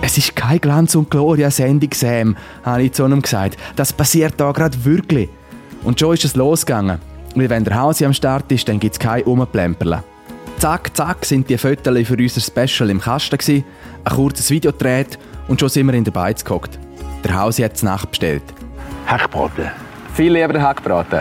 Es 0.03 0.19
ist 0.19 0.35
kein 0.35 0.61
Glanz 0.61 0.93
und 0.93 1.09
Gloria-Sendung, 1.09 1.89
Sam, 1.91 2.37
habe 2.63 2.83
ich 2.83 2.91
zu 2.91 3.07
ihm 3.07 3.23
gesagt. 3.23 3.57
Das 3.75 3.91
passiert 3.91 4.35
da 4.37 4.51
gerade 4.51 4.85
wirklich. 4.85 5.29
Und 5.83 5.99
schon 5.99 6.13
ist 6.13 6.25
es 6.25 6.35
losgegangen. 6.35 6.99
Weil 7.33 7.49
wenn 7.49 7.63
der 7.63 7.79
Hausi 7.79 8.05
am 8.05 8.13
Start 8.13 8.51
ist, 8.51 8.69
dann 8.69 8.79
gibt 8.79 8.93
es 8.93 8.99
kein 8.99 9.23
Umplemperlen. 9.23 10.03
Zack, 10.57 10.95
zack 10.95 11.25
sind 11.25 11.49
die 11.49 11.57
Fotos 11.57 12.07
für 12.07 12.17
unser 12.17 12.41
Special 12.41 12.89
im 12.89 12.99
Kasten 12.99 13.37
gewesen, 13.37 13.65
ein 14.03 14.15
kurzes 14.15 14.49
Video 14.49 14.71
gedreht 14.71 15.19
und 15.47 15.59
schon 15.59 15.69
sind 15.69 15.85
wir 15.85 15.93
in 15.93 16.05
der 16.05 16.11
Beiz 16.11 16.43
gehockt. 16.43 16.79
Der 17.23 17.39
Hausi 17.39 17.61
hat 17.61 17.75
es 17.75 17.83
nachbestellt. 17.83 18.41
Hackbraten. 19.05 19.69
Viel 20.13 20.31
lieber 20.31 20.59
Hackbraten. 20.59 21.19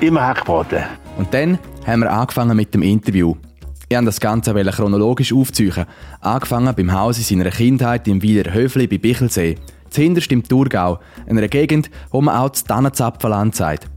Immer 0.00 0.26
Hackbraten. 0.28 0.84
Und 1.18 1.34
dann 1.34 1.58
haben 1.84 2.00
wir 2.00 2.12
angefangen 2.12 2.56
mit 2.56 2.72
dem 2.74 2.82
Interview. 2.82 3.34
Ich 3.88 3.96
wollte 3.96 4.06
das 4.06 4.20
Ganze 4.20 4.54
chronologisch 4.54 5.32
aufzeichnen. 5.32 5.86
Angefangen 6.20 6.74
beim 6.74 6.92
Haus 6.92 7.18
in 7.18 7.24
seiner 7.24 7.50
Kindheit 7.50 8.06
im 8.08 8.22
Wieler 8.22 8.54
Höfli 8.54 8.86
bei 8.86 8.98
Bichelsee. 8.98 9.56
Zuhinterst 9.90 10.30
im 10.32 10.42
Thurgau, 10.42 11.00
in 11.26 11.36
einer 11.36 11.48
Gegend, 11.48 11.90
wo 12.10 12.20
man 12.20 12.36
auch 12.36 12.50
das 12.50 12.64
Tannenzapfelland 12.64 13.56
sagt. 13.56 13.88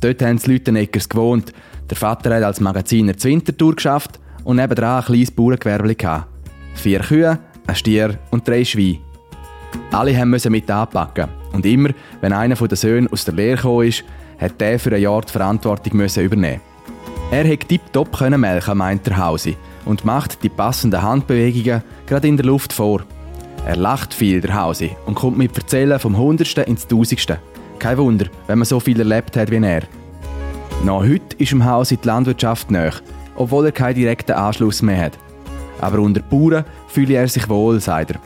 Dort 0.00 0.22
haben 0.22 0.38
die 0.38 0.52
Leuteneckers 0.52 1.08
gewohnt. 1.08 1.52
Der 1.88 1.96
Vater 1.96 2.34
hat 2.34 2.42
als 2.42 2.60
Magaziner 2.60 3.16
zur 3.16 3.30
Wintertour 3.30 3.74
geschafft 3.74 4.20
und 4.46 4.56
nebenan 4.56 5.00
ein 5.00 5.04
kleines 5.04 5.30
Bauerngewerbe. 5.32 6.24
Vier 6.74 7.00
Kühe, 7.00 7.38
ein 7.66 7.74
Stier 7.74 8.18
und 8.30 8.46
drei 8.46 8.64
Schweine. 8.64 9.00
Alle 9.90 10.24
mussten 10.24 10.52
mit 10.52 10.70
anpacken. 10.70 11.28
Und 11.52 11.66
immer, 11.66 11.90
wenn 12.20 12.32
einer 12.32 12.54
der 12.54 12.76
Söhne 12.76 13.08
aus 13.10 13.24
der 13.24 13.34
Lehre 13.34 13.56
gekommen 13.56 13.88
ist, 13.88 14.04
der 14.60 14.78
für 14.78 14.94
ein 14.94 15.02
Jahr 15.02 15.22
die 15.22 15.32
Verantwortung 15.32 16.00
übernehmen 16.00 16.60
er 17.28 17.44
hätte 17.44 17.66
tiptop 17.66 18.20
melken, 18.20 18.78
meint 18.78 19.04
der 19.04 19.16
Hausi, 19.16 19.56
und 19.84 20.04
macht 20.04 20.44
die 20.44 20.48
passenden 20.48 21.02
Handbewegungen 21.02 21.82
gerade 22.06 22.28
in 22.28 22.36
der 22.36 22.46
Luft 22.46 22.72
vor. 22.72 23.02
Er 23.66 23.74
lacht 23.74 24.14
viel, 24.14 24.40
der 24.40 24.54
Hausi, 24.54 24.94
und 25.06 25.16
kommt 25.16 25.36
mit 25.36 25.56
Erzählen 25.56 25.98
vom 25.98 26.16
Hundertsten 26.16 26.64
ins 26.64 26.86
Tausendste. 26.86 27.40
Kein 27.80 27.98
Wunder, 27.98 28.26
wenn 28.46 28.58
man 28.58 28.64
so 28.64 28.78
viel 28.78 29.00
erlebt 29.00 29.36
hat 29.36 29.50
wie 29.50 29.56
er. 29.56 29.82
Noch 30.84 31.02
heute 31.02 31.36
ist 31.38 31.50
im 31.50 31.64
Hausi 31.64 31.96
die 31.96 32.06
Landwirtschaft 32.06 32.70
näher, 32.70 32.92
obwohl 33.36 33.66
er 33.66 33.72
keinen 33.72 33.94
direkten 33.94 34.32
Anschluss 34.32 34.82
mehr 34.82 35.06
hat. 35.06 35.18
Aber 35.80 35.98
unter 35.98 36.22
Bauern 36.22 36.64
fühle 36.88 37.14
er 37.14 37.28
sich 37.28 37.48
wohl, 37.48 37.80
sagt 37.80 38.12
er. 38.12 38.20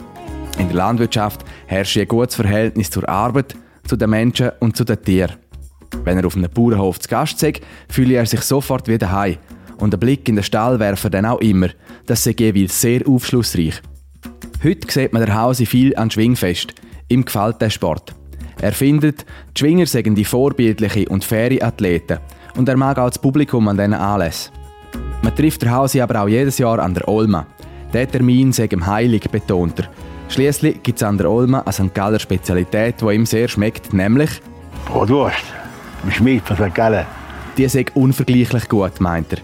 In 0.59 0.69
der 0.69 0.77
Landwirtschaft 0.77 1.45
herrscht 1.67 1.97
ein 1.97 2.09
gutes 2.09 2.37
Verhältnis 2.37 2.91
zur 2.91 3.09
Arbeit, 3.09 3.55
zu 3.87 3.97
den 3.97 4.11
Menschen 4.11 4.51
und 4.61 4.77
zu 4.77 4.85
den 4.85 5.03
Tieren. 5.03 5.37
Wenn 6.05 6.19
er 6.19 6.27
auf 6.27 6.37
einem 6.37 6.51
Bauernhof 6.51 7.01
zu 7.01 7.09
Gast 7.09 7.43
ist, 7.43 7.61
fühle 7.89 8.15
er 8.15 8.27
sich 8.27 8.43
sofort 8.43 8.89
wieder 8.89 9.11
heim. 9.11 9.37
Und 9.79 9.95
ein 9.95 10.01
Blick 10.01 10.29
in 10.29 10.37
den 10.37 10.45
Stall 10.45 10.79
werfen 10.79 11.11
dann 11.11 11.27
auch 11.27 11.41
immer. 11.41 11.69
Das 12.07 12.23
sei 12.23 12.35
jeweils 12.39 12.81
sehr 12.81 13.07
aufschlussreich. 13.09 13.81
Heute 14.63 14.93
sieht 14.93 15.13
man 15.13 15.25
der 15.25 15.41
Hause 15.41 15.65
viel 15.65 15.97
an 15.97 16.11
Schwingfest. 16.11 16.75
Ihm 17.09 17.25
gefällt 17.25 17.61
der 17.63 17.71
Sport. 17.71 18.15
Er 18.61 18.73
findet, 18.73 19.25
die 19.57 19.59
Schwinger 19.59 19.87
seien 19.87 20.15
die 20.15 20.25
vorbildliche 20.25 21.09
und 21.09 21.25
faire 21.25 21.65
Athleten. 21.65 22.19
Und 22.57 22.69
er 22.69 22.77
mag 22.77 22.99
auch 22.99 23.09
das 23.09 23.19
Publikum 23.19 23.67
an 23.69 23.79
diesen 23.79 23.95
Anlässen. 23.95 24.53
Man 25.23 25.35
trifft 25.35 25.63
der 25.63 25.73
Hause 25.73 26.03
aber 26.03 26.23
auch 26.23 26.29
jedes 26.29 26.59
Jahr 26.59 26.79
an 26.79 26.95
der 26.95 27.07
Olma. 27.09 27.47
Der 27.93 28.11
Termin 28.11 28.53
sei 28.53 28.69
ihm 28.71 28.87
heilig, 28.87 29.29
betont 29.31 29.81
er. 29.81 29.89
Schliesslich 30.29 30.83
gibt 30.83 30.99
es 30.99 31.03
an 31.03 31.19
der 31.19 31.31
Olma 31.31 31.61
eine 31.61 31.73
St. 31.73 31.93
Galler 31.93 32.21
Spezialität, 32.21 33.01
die 33.01 33.15
ihm 33.15 33.27
sehr 33.27 33.49
schmeckt, 33.49 33.93
nämlich 33.93 34.31
Bratwurst 34.87 35.45
im 36.05 36.11
Schmied 36.11 36.43
von 36.45 36.57
St. 36.57 36.75
Gallen. 36.75 37.05
Die 37.57 37.69
sind 37.69 37.95
unvergleichlich 37.97 38.69
gut, 38.69 39.01
meint 39.01 39.33
er. 39.33 39.39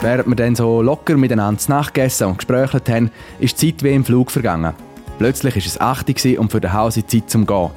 Während 0.00 0.28
wir 0.28 0.36
dann 0.36 0.54
so 0.54 0.82
locker 0.82 1.16
miteinander 1.16 1.62
nachgegessen 1.68 2.26
und 2.26 2.38
gesprochen 2.38 2.80
haben, 2.88 3.10
ist 3.38 3.62
die 3.62 3.74
Zeit 3.74 3.84
wie 3.84 3.94
im 3.94 4.04
Flug 4.04 4.30
vergangen. 4.30 4.74
Plötzlich 5.18 5.54
war 5.54 5.62
es 5.62 5.80
80 5.80 6.38
und 6.38 6.50
für 6.50 6.60
den 6.60 6.72
Haus 6.72 6.94
Zeit 6.94 7.30
zum 7.30 7.46
Gehen. 7.46 7.70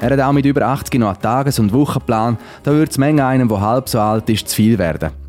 Er 0.00 0.10
hat 0.10 0.20
auch 0.20 0.32
mit 0.32 0.44
über 0.44 0.62
80 0.62 0.98
noch 0.98 1.10
einen 1.10 1.22
Tages- 1.22 1.60
und 1.60 1.72
Wochenplan, 1.72 2.36
da 2.64 2.72
würde 2.72 2.90
es 2.90 2.98
Menge 2.98 3.24
einem, 3.24 3.48
der 3.48 3.60
halb 3.60 3.88
so 3.88 4.00
alt 4.00 4.28
ist, 4.28 4.48
zu 4.48 4.56
viel 4.56 4.76
werden. 4.78 5.21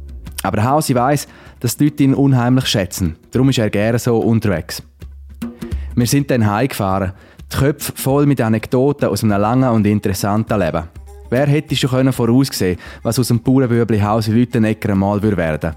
Aber 0.43 0.63
Hausi 0.63 0.93
weiss, 0.93 1.27
dass 1.59 1.77
die 1.77 1.85
Leute 1.85 2.03
ihn 2.03 2.13
unheimlich 2.13 2.67
schätzen. 2.67 3.15
Darum 3.31 3.49
ist 3.49 3.57
er 3.57 3.69
gerne 3.69 3.97
so 3.97 4.19
unterwegs. 4.19 4.83
Wir 5.95 6.07
sind 6.07 6.29
dann 6.29 6.49
heimgefahren, 6.49 7.13
die 7.51 7.57
Köpfe 7.57 7.93
voll 7.95 8.25
mit 8.25 8.41
Anekdoten 8.41 9.09
aus 9.09 9.23
einem 9.23 9.39
langen 9.39 9.69
und 9.69 9.87
interessanten 9.87 10.59
Leben. 10.59 10.83
Wer 11.29 11.47
hätte 11.47 11.75
schon 11.75 12.11
voraussehen 12.11 12.77
was 13.01 13.17
aus 13.17 13.29
dem 13.29 13.39
Bauernbübli 13.41 13.99
Haus 13.99 14.27
Lüttenegger 14.27 14.89
einmal 14.89 15.21
werden 15.21 15.75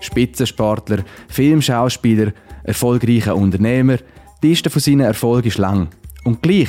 Spitzensportler, 0.00 0.98
Filmschauspieler, 1.28 2.32
erfolgreicher 2.62 3.34
Unternehmer, 3.34 3.96
die 4.42 4.48
Liste 4.48 4.70
von 4.70 4.80
seinen 4.80 5.00
Erfolgen 5.00 5.48
ist 5.48 5.58
lang. 5.58 5.88
Und 6.24 6.42
gleich, 6.42 6.68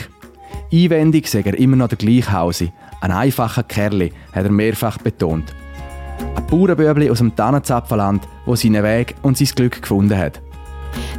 einwendig 0.72 1.28
sagt 1.28 1.48
er 1.48 1.58
immer 1.58 1.76
noch 1.76 1.90
der 1.90 1.98
gleiche 1.98 2.32
Hausi. 2.32 2.72
Ein 3.02 3.12
einfacher 3.12 3.64
Kerl, 3.64 4.10
hat 4.32 4.46
er 4.46 4.52
mehrfach 4.52 4.98
betont. 4.98 5.54
Ein 6.36 6.48
Bauernbübli 6.48 7.10
aus 7.10 7.20
dem 7.20 7.36
Tannenzapfelland, 7.36 8.24
wo 8.46 8.56
seinen 8.56 8.84
Weg 8.84 9.16
und 9.22 9.38
sein 9.38 9.48
Glück 9.56 9.82
gefunden 9.82 10.18
hat. 10.18 10.42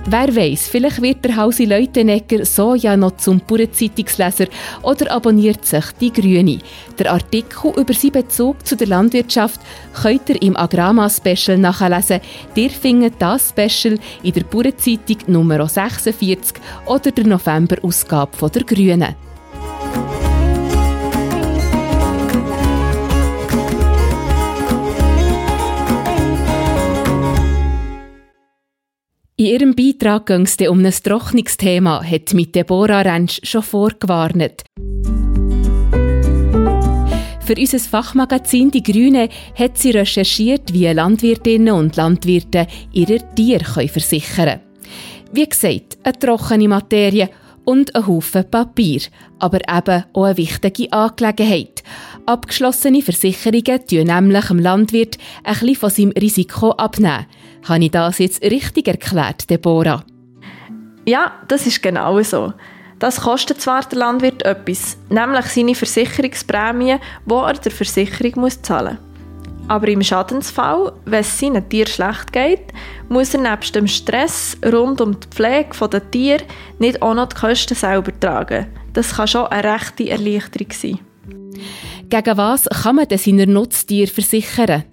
Wer 0.06 0.36
weiß, 0.36 0.68
vielleicht 0.68 1.00
wird 1.00 1.24
der 1.24 1.36
Hausi 1.36 1.64
Leutenegger 1.64 2.44
so 2.44 2.74
ja 2.74 2.94
noch 2.96 3.16
zum 3.16 3.40
Bauernzeitungsleser 3.40 4.46
oder 4.82 5.10
abonniert 5.10 5.64
sich 5.64 5.84
die 5.98 6.12
Grüne. 6.12 6.58
Der 6.98 7.12
Artikel 7.12 7.72
über 7.74 7.94
seinen 7.94 8.12
Bezug 8.12 8.66
zu 8.66 8.76
der 8.76 8.88
Landwirtschaft 8.88 9.60
könnt 9.94 10.28
ihr 10.28 10.42
im 10.42 10.56
Agrama-Special 10.56 11.56
nachlesen. 11.56 12.20
Ihr 12.54 12.70
findet 12.70 13.14
das 13.18 13.48
Special 13.48 13.98
in 14.22 14.32
der 14.32 14.44
Bauernzeitung 14.44 15.18
Nummer 15.26 15.66
46 15.66 16.60
oder 16.84 17.10
der 17.10 17.26
November-Ausgabe 17.26 18.50
der 18.50 18.64
Grünen. 18.64 19.14
In 29.36 29.46
ihrem 29.46 29.74
Beitrag 29.74 30.26
ging 30.26 30.42
es 30.42 30.56
um 30.68 30.84
ein 30.84 30.92
Trocknungsthema, 30.92 32.04
hat 32.04 32.32
mit 32.34 32.54
Deborah 32.54 33.00
Rentsch 33.00 33.40
schon 33.42 33.62
vorgewarnt. 33.62 34.62
Für 37.40 37.54
unser 37.58 37.80
Fachmagazin 37.80 38.70
Die 38.70 38.84
Grüne 38.84 39.28
hat 39.58 39.76
sie 39.76 39.90
recherchiert, 39.90 40.72
wie 40.72 40.86
Landwirtinnen 40.86 41.74
und 41.74 41.96
Landwirte 41.96 42.68
ihre 42.92 43.18
Tiere 43.34 43.88
versichern 43.88 44.36
können. 44.36 44.60
Wie 45.32 45.48
gesagt, 45.48 45.98
eine 46.04 46.16
trockene 46.16 46.68
Materie 46.68 47.28
und 47.64 47.92
ein 47.96 48.06
Haufen 48.06 48.48
Papier, 48.48 49.00
aber 49.40 49.58
eben 49.68 50.04
auch 50.12 50.24
eine 50.26 50.36
wichtige 50.36 50.92
Angelegenheit. 50.92 51.82
Abgeschlossene 52.24 53.02
Versicherungen 53.02 53.84
tun 53.84 54.04
nämlich 54.04 54.46
dem 54.46 54.60
Landwirt 54.60 55.18
ein 55.42 55.54
bisschen 55.54 55.74
von 55.74 55.90
seinem 55.90 56.12
Risiko 56.12 56.70
abnehmen. 56.70 57.26
Habe 57.64 57.84
ich 57.84 57.90
das 57.90 58.18
jetzt 58.18 58.42
richtig 58.42 58.88
erklärt, 58.88 59.48
Deborah? 59.48 60.04
Ja, 61.06 61.32
das 61.48 61.66
ist 61.66 61.82
genau 61.82 62.22
so. 62.22 62.52
Das 62.98 63.20
kostet 63.20 63.60
zwar 63.60 63.82
der 63.82 63.98
Landwirt 63.98 64.42
etwas, 64.44 64.96
nämlich 65.10 65.46
seine 65.46 65.74
Versicherungsprämie, 65.74 66.96
die 67.26 67.34
er 67.34 67.52
der 67.52 67.72
Versicherung 67.72 68.42
muss 68.42 68.62
zahlen 68.62 68.98
muss. 68.98 69.14
Aber 69.68 69.88
im 69.88 70.02
Schadensfall, 70.02 70.92
wenn 71.06 71.20
es 71.20 71.38
seinem 71.38 71.66
Tier 71.68 71.86
schlecht 71.86 72.32
geht, 72.32 72.72
muss 73.08 73.34
er 73.34 73.40
nebst 73.40 73.74
dem 73.74 73.86
Stress 73.86 74.56
rund 74.64 75.00
um 75.00 75.18
die 75.18 75.26
Pflege 75.28 75.88
der 75.88 76.10
Tiere 76.10 76.44
nicht 76.78 77.00
auch 77.00 77.14
noch 77.14 77.28
die 77.28 77.36
Kosten 77.36 77.74
selber 77.74 78.18
tragen. 78.20 78.66
Das 78.92 79.16
kann 79.16 79.26
schon 79.26 79.46
eine 79.46 79.74
rechte 79.74 80.08
Erleichterung 80.08 80.70
sein. 80.72 80.98
Gegen 82.10 82.36
was 82.36 82.66
kann 82.66 82.96
man 82.96 83.08
denn 83.08 83.18
seine 83.18 83.46
Nutztiere 83.46 84.10
versichern? 84.10 84.84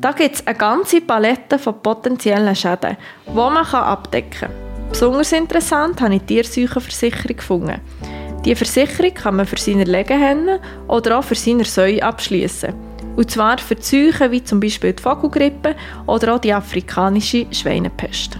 Da 0.00 0.12
gibt 0.12 0.34
es 0.34 0.46
eine 0.46 0.56
ganze 0.56 1.00
Palette 1.00 1.58
von 1.58 1.82
potenziellen 1.82 2.54
Schäden, 2.54 2.96
die 3.26 3.34
man 3.34 3.56
abdecken 3.56 4.30
kann. 4.30 4.50
Besonders 4.90 5.32
interessant 5.32 6.00
habe 6.00 6.16
ich 6.16 6.22
die 6.22 6.34
Tierseuchenversicherung 6.34 7.36
gefunden. 7.36 7.80
Die 8.44 8.54
Versicherung 8.54 9.14
kann 9.14 9.36
man 9.36 9.46
für 9.46 9.56
seine 9.56 9.84
Legehennen 9.84 10.60
oder 10.88 11.18
auch 11.18 11.24
für 11.24 11.34
seine 11.34 11.64
Säue 11.64 12.02
abschließen. 12.02 12.74
Und 13.16 13.30
zwar 13.30 13.58
für 13.58 13.76
Seuchen 13.80 14.30
wie 14.30 14.44
zum 14.44 14.60
Beispiel 14.60 14.92
die 14.92 15.02
Vogelgrippe 15.02 15.74
oder 16.06 16.34
auch 16.34 16.40
die 16.40 16.52
afrikanische 16.52 17.46
Schweinepest. 17.50 18.38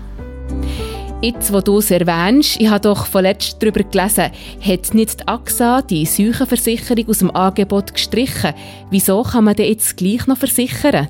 Jetzt, 1.22 1.50
wo 1.52 1.62
du 1.62 1.78
es 1.78 1.90
erwähnst, 1.90 2.60
ich 2.60 2.68
habe 2.68 2.80
doch 2.80 3.06
vorletzt 3.06 3.56
darüber 3.62 3.82
gelesen, 3.82 4.30
hat 4.60 4.92
nicht 4.92 5.20
die 5.20 5.28
AXA 5.28 5.80
die 5.80 6.04
Seuchenversicherung 6.04 7.08
aus 7.08 7.18
dem 7.20 7.30
Angebot 7.34 7.94
gestrichen. 7.94 8.52
Wieso 8.90 9.22
kann 9.22 9.44
man 9.44 9.56
denn 9.56 9.68
jetzt 9.68 9.96
gleich 9.96 10.26
noch 10.26 10.36
versichern? 10.36 11.08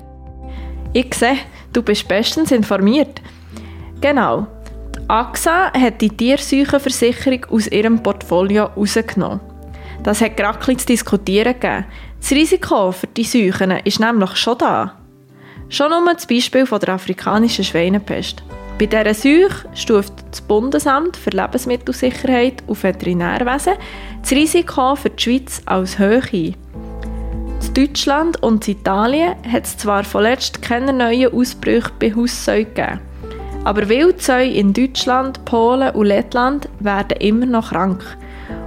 Ich 0.95 1.13
sehe, 1.13 1.39
du 1.73 1.83
bist 1.83 2.07
bestens 2.07 2.53
informiert. 2.53 3.21
Genau, 3.99 4.47
AXA 5.09 5.73
hat 5.73 5.99
die 5.99 6.07
Tierseuchenversicherung 6.07 7.45
aus 7.49 7.67
ihrem 7.67 8.01
Portfolio 8.01 8.69
herausgenommen. 8.69 9.41
Das 10.03 10.21
hat 10.21 10.37
gerade 10.37 10.77
zu 10.77 10.85
diskutieren 10.85 11.51
gegeben. 11.59 11.83
Das 12.21 12.31
Risiko 12.31 12.93
für 12.93 13.07
die 13.07 13.25
Seuchen 13.25 13.71
ist 13.83 13.99
nämlich 13.99 14.37
schon 14.37 14.57
da. 14.57 14.97
Schon 15.67 15.89
nur 15.89 16.13
das 16.13 16.25
Beispiel 16.25 16.65
von 16.65 16.79
der 16.79 16.93
afrikanischen 16.93 17.65
Schweinepest. 17.65 18.41
Bei 18.79 18.85
dieser 18.85 19.13
Seuche 19.13 19.67
stuft 19.73 20.13
das 20.31 20.39
Bundesamt 20.39 21.17
für 21.17 21.31
Lebensmittelsicherheit 21.31 22.63
und 22.67 22.81
Veterinärwesen 22.81 23.73
das 24.21 24.31
Risiko 24.31 24.95
für 24.95 25.09
die 25.09 25.21
Schweiz 25.21 25.61
als 25.65 25.99
hoch 25.99 26.31
ein. 26.31 26.55
In 27.75 27.87
Deutschland 27.87 28.41
und 28.41 28.65
Italien 28.69 29.35
hat 29.51 29.65
es 29.65 29.75
zwar 29.75 30.05
vorletzt 30.05 30.61
keine 30.61 30.93
neuen 30.93 31.33
Ausbrüche 31.33 31.91
bei 31.99 32.15
Haussäuen 32.15 32.73
gegeben, 32.73 33.01
aber 33.65 33.89
Wildsäue 33.89 34.49
in 34.49 34.71
Deutschland, 34.71 35.43
Polen 35.43 35.93
und 35.93 36.05
Lettland 36.05 36.69
werden 36.79 37.17
immer 37.19 37.45
noch 37.45 37.71
krank. 37.71 38.01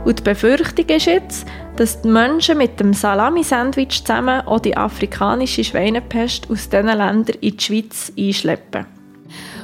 Und 0.04 0.18
die 0.18 0.22
Befürchtung 0.24 0.84
ist 0.94 1.06
jetzt, 1.06 1.46
dass 1.76 2.02
die 2.02 2.08
Menschen 2.08 2.58
mit 2.58 2.78
dem 2.80 2.92
Salami-Sandwich 2.92 4.04
zusammen 4.04 4.42
auch 4.42 4.60
die 4.60 4.76
afrikanische 4.76 5.64
Schweinepest 5.64 6.50
aus 6.50 6.68
diesen 6.68 6.88
Ländern 6.88 7.36
in 7.40 7.56
die 7.56 7.64
Schweiz 7.64 8.12
einschleppen. 8.18 8.84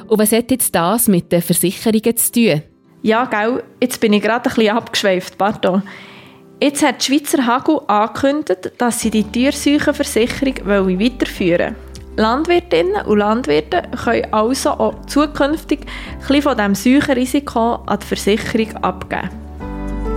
Und 0.07 0.17
was 0.17 0.31
hat 0.31 0.49
jetzt 0.49 0.73
das 0.73 1.07
mit 1.07 1.31
den 1.31 1.43
Versicherungen 1.43 2.17
zu 2.17 2.31
tun? 2.31 2.63
Ja, 3.03 3.25
gell, 3.25 3.61
jetzt 3.79 4.01
bin 4.01 4.13
ich 4.13 4.23
gerade 4.23 4.49
ein 4.49 4.55
bisschen 4.55 4.75
abgeschweift, 4.75 5.37
pardon. 5.37 5.83
Jetzt 6.61 6.83
hat 6.83 7.01
die 7.01 7.05
Schweizer 7.05 7.45
Hagel 7.45 7.81
angekündigt, 7.87 8.71
dass 8.77 9.01
sie 9.01 9.09
die 9.09 9.23
Tierseuchenversicherung 9.23 10.55
weiterführen 10.65 11.75
wollen. 11.75 11.95
Landwirtinnen 12.17 13.05
und 13.05 13.17
Landwirte 13.17 13.83
können 14.03 14.33
also 14.33 14.69
auch 14.71 15.05
zukünftig 15.05 15.81
ein 16.29 16.41
von 16.41 16.55
diesem 16.55 16.75
Seuchenrisiko 16.75 17.75
an 17.85 17.99
die 17.99 18.05
Versicherung 18.05 18.73
abgeben. 18.77 19.29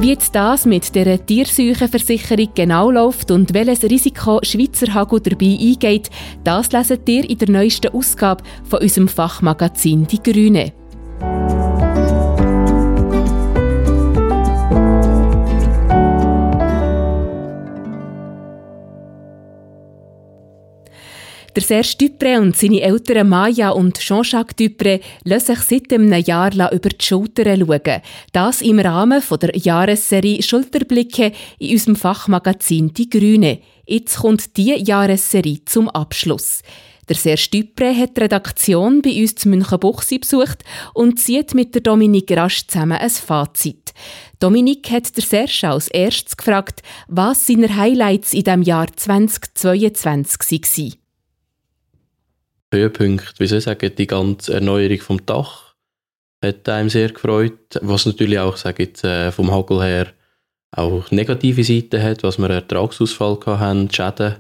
Wie 0.01 0.11
jetzt 0.11 0.33
das 0.33 0.65
mit 0.65 0.95
der 0.95 1.27
Tierseuchenversicherung 1.27 2.51
genau 2.55 2.93
läuft 2.93 3.33
und 3.33 3.53
welches 3.53 3.83
Risiko 3.83 4.39
Schweizer 4.45 4.95
Hagel 4.95 5.19
dabei 5.19 5.59
eingeht, 5.61 6.09
das 6.45 6.71
leset 6.71 7.09
ihr 7.09 7.29
in 7.29 7.39
der 7.39 7.51
neuesten 7.51 7.93
Ausgabe 7.93 8.45
von 8.63 8.81
unserem 8.81 9.09
Fachmagazin 9.09 10.07
Die 10.07 10.23
Grüne. 10.23 10.78
Der 21.59 21.67
Serge 21.67 21.97
Dupré 21.99 22.39
und 22.39 22.57
seine 22.57 22.83
Eltern 22.83 23.29
Maya 23.29 23.71
und 23.71 23.99
Jean-Jacques 23.99 24.57
Dupré 24.57 25.01
lassen 25.25 25.57
sich 25.57 25.65
seit 25.65 25.93
einem 25.93 26.13
Jahr 26.13 26.53
über 26.73 26.89
die 26.89 27.05
Schultern 27.05 27.67
schauen. 27.67 28.01
Das 28.33 28.63
im 28.63 28.79
Rahmen 28.79 29.21
der 29.43 29.57
Jahresserie 29.57 30.41
Schulterblicke 30.41 31.33
in 31.59 31.73
unserem 31.73 31.97
Fachmagazin 31.97 32.95
Die 32.95 33.11
Grüne. 33.11 33.59
Jetzt 33.89 34.19
kommt 34.19 34.57
diese 34.57 34.77
Jahresserie 34.77 35.65
zum 35.65 35.89
Abschluss. 35.89 36.63
Der 37.09 37.17
Serge 37.17 37.49
Dupré 37.53 37.93
hat 37.93 38.17
die 38.17 38.21
Redaktion 38.21 39.03
bei 39.03 39.21
uns 39.21 39.35
zu 39.35 39.49
Münchenbuchsee 39.49 40.19
besucht 40.19 40.63
und 40.95 41.19
zieht 41.19 41.55
mit 41.55 41.75
der 41.75 41.83
Dominik 41.83 42.31
Rasch 42.31 42.69
zusammen 42.69 42.99
ein 42.99 43.11
Fazit. 43.11 43.93
Dominik 44.39 44.89
hat 44.93 45.17
der 45.17 45.25
Serge 45.25 45.69
als 45.69 45.89
erstes 45.89 46.37
gefragt, 46.37 46.83
was 47.09 47.49
seine 47.49 47.75
Highlights 47.75 48.33
in 48.33 48.45
dem 48.45 48.63
Jahr 48.63 48.87
2022 48.95 50.63
waren. 50.63 51.08
Höhepunkt, 52.73 53.41
wie 53.41 53.47
soll 53.47 53.59
ich 53.59 53.65
sagen, 53.65 53.95
die 53.97 54.07
ganze 54.07 54.55
Erneuerung 54.55 55.01
vom 55.01 55.27
Dach 55.27 55.75
hat 56.45 56.69
einem 56.69 56.91
sehr 56.91 57.11
gefreut. 57.11 57.79
Was 57.81 58.07
natürlich 58.07 58.39
auch, 58.39 58.57
sage 58.57 58.85
jetzt, 58.85 59.05
äh, 59.05 59.33
vom 59.33 59.51
Hagel 59.51 59.83
her 59.83 60.07
auch 60.77 61.11
negative 61.11 61.65
Seiten 61.65 62.03
hat, 62.03 62.23
was 62.23 62.39
wir 62.39 62.51
Ertragsausfall 62.51 63.39
hatten, 63.47 63.91
Schäden, 63.91 64.37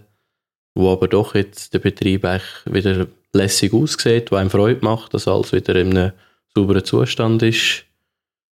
wo 0.74 0.92
aber 0.92 1.08
doch 1.08 1.34
jetzt 1.34 1.72
der 1.72 1.78
Betrieb 1.78 2.24
eigentlich 2.24 2.44
wieder 2.66 3.06
lässig 3.32 3.72
aussieht, 3.72 4.30
wo 4.30 4.36
einem 4.36 4.50
Freude 4.50 4.84
macht, 4.84 5.14
dass 5.14 5.26
alles 5.26 5.52
wieder 5.52 5.74
in 5.76 5.96
einem 5.96 6.12
sauberen 6.54 6.84
Zustand 6.84 7.42
ist. 7.42 7.84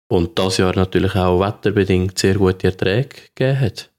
Und 0.09 0.37
das 0.39 0.57
Jahr 0.57 0.75
natürlich 0.75 1.15
auch 1.15 1.41
wetterbedingt 1.41 2.19
sehr 2.19 2.35
gute 2.35 2.67
Erträge 2.67 3.17
gegeben 3.35 3.61
hat. 3.61 3.91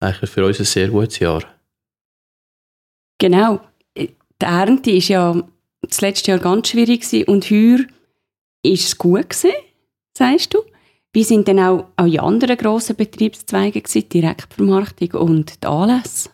Eigentlich 0.00 0.30
für 0.30 0.46
uns 0.46 0.58
ein 0.58 0.64
sehr 0.64 0.88
gutes 0.88 1.18
Jahr. 1.18 1.44
Genau 3.18 3.60
die 4.40 4.46
Ernte 4.46 4.90
war 4.92 5.00
ja 5.00 5.42
das 5.82 6.00
letzte 6.00 6.30
Jahr 6.30 6.40
ganz 6.40 6.68
schwierig 6.68 7.28
und 7.28 7.50
heuer 7.50 7.80
ist 8.62 8.86
es 8.86 8.98
gut 8.98 9.30
gewesen, 9.30 9.54
sagst 10.16 10.54
du? 10.54 10.58
Wie 11.12 11.24
sind 11.24 11.48
denn 11.48 11.58
auch, 11.58 11.86
auch 11.96 12.06
die 12.06 12.20
anderen 12.20 12.56
grossen 12.56 12.94
Betriebszweige 12.94 13.80
gewesen, 13.80 14.08
Direktvermarktung 14.08 15.10
und 15.20 15.62
die 15.62 15.66
Anlässe? 15.66 16.30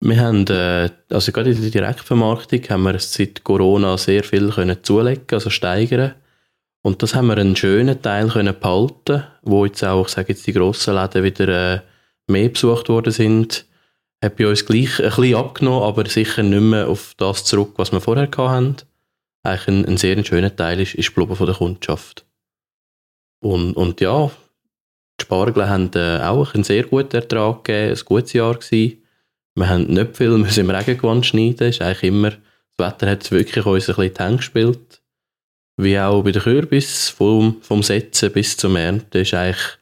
Wir 0.00 0.20
haben, 0.20 0.46
äh, 0.48 0.90
also 1.10 1.32
gerade 1.32 1.52
in 1.52 1.60
der 1.62 1.70
Direktvermarktung 1.70 2.60
haben 2.68 2.82
wir 2.82 2.98
seit 2.98 3.44
Corona 3.44 3.96
sehr 3.96 4.24
viel 4.24 4.50
können 4.50 4.82
zulegen, 4.82 5.26
also 5.30 5.48
steigern. 5.48 6.14
Und 6.82 7.02
das 7.02 7.14
haben 7.14 7.28
wir 7.28 7.38
einen 7.38 7.56
schönen 7.56 8.02
Teil 8.02 8.28
können 8.28 8.58
behalten, 8.58 9.24
wo 9.42 9.64
jetzt 9.64 9.84
auch, 9.84 10.06
ich 10.06 10.12
sage 10.12 10.32
jetzt, 10.32 10.46
die 10.46 10.52
grossen 10.52 10.96
Läden 10.96 11.22
wieder 11.22 11.74
äh, 11.74 11.80
mehr 12.26 12.48
besucht 12.48 12.88
worden 12.88 13.12
sind 13.12 13.64
hat 14.22 14.36
bei 14.36 14.46
uns 14.46 14.64
gleich 14.64 15.00
ein 15.00 15.06
bisschen 15.06 15.34
abgenommen, 15.34 15.82
aber 15.82 16.08
sicher 16.08 16.42
nicht 16.42 16.60
mehr 16.60 16.88
auf 16.88 17.14
das 17.16 17.44
zurück, 17.44 17.72
was 17.76 17.92
wir 17.92 18.00
vorher 18.00 18.28
hatten. 18.30 18.76
Eigentlich 19.42 19.68
ein, 19.68 19.84
ein 19.84 19.96
sehr 19.96 20.24
schöner 20.24 20.54
Teil 20.54 20.80
ist, 20.80 20.94
ist 20.94 21.08
geblieben 21.08 21.34
von 21.34 21.46
der 21.46 21.56
Kundschaft. 21.56 22.24
Und, 23.40 23.72
und 23.74 24.00
ja, 24.00 24.30
die 25.20 25.24
Spargel 25.24 25.68
haben 25.68 25.90
äh, 25.94 26.20
auch 26.22 26.54
einen 26.54 26.62
sehr 26.62 26.84
guten 26.84 27.16
Ertrag 27.16 27.64
gegeben, 27.64 27.98
ein 27.98 28.04
gutes 28.04 28.32
Jahr 28.32 28.54
gewesen. 28.54 29.02
Wir 29.56 29.68
haben 29.68 29.86
nicht 29.86 30.16
viel 30.16 30.30
müssen 30.38 30.60
im 30.60 30.70
Regengewand 30.70 31.26
schneiden, 31.26 31.68
ist 31.68 31.82
eigentlich 31.82 32.04
immer, 32.04 32.30
das 32.76 32.86
Wetter 32.92 33.10
hat 33.10 33.30
wirklich 33.32 33.66
uns 33.66 33.90
ein 33.90 33.96
bisschen 33.96 34.36
gespielt. 34.36 35.02
Wie 35.76 35.98
auch 35.98 36.22
bei 36.22 36.30
den 36.30 36.42
Kürbis, 36.42 37.08
vom, 37.08 37.60
vom 37.62 37.82
Setzen 37.82 38.30
bis 38.30 38.56
zum 38.56 38.76
Ernten, 38.76 39.22
ist 39.22 39.34
eigentlich, 39.34 39.78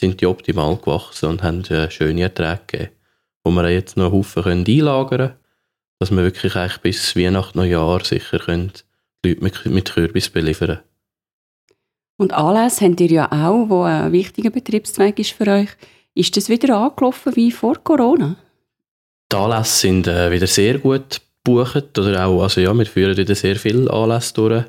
sind 0.00 0.20
die 0.20 0.26
optimal 0.26 0.78
gewachsen 0.78 1.28
und 1.28 1.42
haben 1.42 1.62
äh, 1.66 1.90
schöne 1.90 2.22
Erträge 2.22 2.60
gegeben 2.66 3.01
wo 3.44 3.50
wir 3.50 3.70
jetzt 3.70 3.96
noch 3.96 4.06
einen 4.06 4.14
Haufen 4.14 4.42
können 4.42 4.64
einlagern 4.66 5.18
können, 5.18 5.38
dass 5.98 6.10
wir 6.10 6.22
wirklich 6.22 6.56
eigentlich 6.56 6.80
bis 6.80 7.16
Weihnachten, 7.16 7.58
Neujahr 7.58 8.04
sicher 8.04 8.38
können 8.38 8.72
die 9.24 9.30
Leute 9.30 9.42
mit, 9.42 9.66
mit 9.66 9.92
Kürbis 9.92 10.30
beliefern 10.30 10.80
Und 12.16 12.32
Anlässe 12.32 12.84
habt 12.84 13.00
ihr 13.00 13.10
ja 13.10 13.30
auch, 13.30 13.68
wo 13.68 13.82
ein 13.82 14.12
wichtiger 14.12 14.50
Betriebszweig 14.50 15.18
ist 15.18 15.32
für 15.32 15.46
euch. 15.46 15.70
Ist 16.14 16.36
das 16.36 16.48
wieder 16.48 16.76
angelaufen 16.76 17.36
wie 17.36 17.50
vor 17.50 17.76
Corona? 17.82 18.36
Die 19.30 19.36
Anlässe 19.36 19.78
sind 19.78 20.06
äh, 20.06 20.30
wieder 20.30 20.46
sehr 20.46 20.78
gut 20.78 21.20
gebucht. 21.44 21.98
Oder 21.98 22.26
auch, 22.26 22.42
also 22.42 22.60
ja, 22.60 22.76
wir 22.76 22.86
führen 22.86 23.16
wieder 23.16 23.34
sehr 23.34 23.56
viele 23.56 23.90
Anlässe 23.90 24.34
durch. 24.34 24.64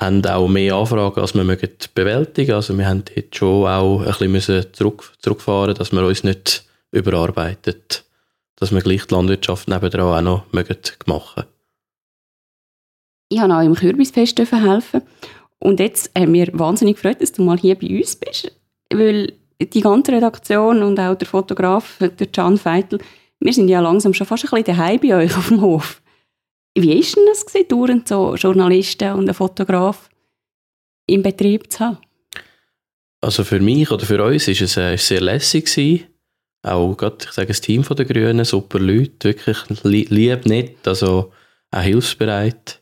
Haben 0.00 0.24
auch 0.24 0.48
mehr 0.48 0.74
Anfragen, 0.74 1.20
als 1.20 1.34
wir 1.34 1.44
mögen 1.44 1.70
bewältigen. 1.94 2.52
Also 2.52 2.76
wir 2.78 2.86
haben 2.86 3.04
jetzt 3.14 3.36
schon 3.36 3.66
auch 3.66 4.00
ein 4.00 4.32
bisschen 4.32 4.72
zurück, 4.72 5.12
zurückfahren 5.18 5.74
dass 5.74 5.92
wir 5.92 6.06
uns 6.06 6.22
nicht 6.22 6.67
überarbeitet. 6.92 8.04
Dass 8.56 8.72
wir 8.72 8.80
gleich 8.80 9.06
die 9.06 9.14
Landwirtschaft 9.14 9.68
nebenan 9.68 10.00
auch 10.00 10.20
noch 10.20 10.52
mögen 10.52 10.76
machen 11.06 11.44
Ich 13.28 13.38
habe 13.38 13.54
auch 13.54 13.62
im 13.62 13.74
Kürbisfest 13.74 14.38
helfen. 14.38 15.02
Und 15.60 15.80
jetzt 15.80 16.10
haben 16.16 16.32
wir 16.32 16.48
wahnsinnig 16.52 16.96
gefreut, 16.96 17.20
dass 17.20 17.32
du 17.32 17.42
mal 17.42 17.58
hier 17.58 17.76
bei 17.76 17.98
uns 17.98 18.16
bist, 18.16 18.52
weil 18.92 19.32
die 19.60 19.80
ganze 19.80 20.12
Redaktion 20.12 20.82
und 20.82 21.00
auch 21.00 21.16
der 21.16 21.26
Fotograf, 21.26 21.98
der 21.98 22.26
Can 22.28 22.58
Feitel, 22.58 23.00
wir 23.40 23.52
sind 23.52 23.68
ja 23.68 23.80
langsam 23.80 24.14
schon 24.14 24.26
fast 24.26 24.44
ein 24.44 24.50
bisschen 24.50 24.76
daheim 24.76 25.00
bei 25.00 25.14
euch 25.14 25.36
auf 25.36 25.48
dem 25.48 25.60
Hof. 25.60 26.02
Wie 26.76 26.88
war 26.88 26.94
denn 26.94 27.26
das, 27.26 27.46
gewesen, 27.46 27.68
dauernd 27.68 28.08
so 28.08 28.34
Journalisten 28.36 29.12
und 29.12 29.20
einen 29.20 29.34
Fotograf 29.34 30.08
im 31.06 31.22
Betrieb 31.22 31.72
zu 31.72 31.80
haben? 31.80 31.98
Also 33.20 33.42
für 33.42 33.58
mich 33.58 33.90
oder 33.90 34.06
für 34.06 34.22
uns 34.22 34.46
ist 34.46 34.60
es 34.60 34.76
äh, 34.76 34.96
sehr 34.96 35.20
lässig 35.20 35.66
gewesen. 35.66 36.06
Auch 36.62 36.94
gerade, 36.96 37.18
ich 37.24 37.32
sage, 37.32 37.48
das 37.48 37.60
Team 37.60 37.82
der 37.82 38.04
Grünen, 38.04 38.44
super 38.44 38.78
Leute, 38.78 39.28
wirklich 39.28 39.58
lieb, 39.84 40.46
nett, 40.46 40.86
also 40.86 41.32
auch 41.70 41.80
hilfsbereit. 41.80 42.80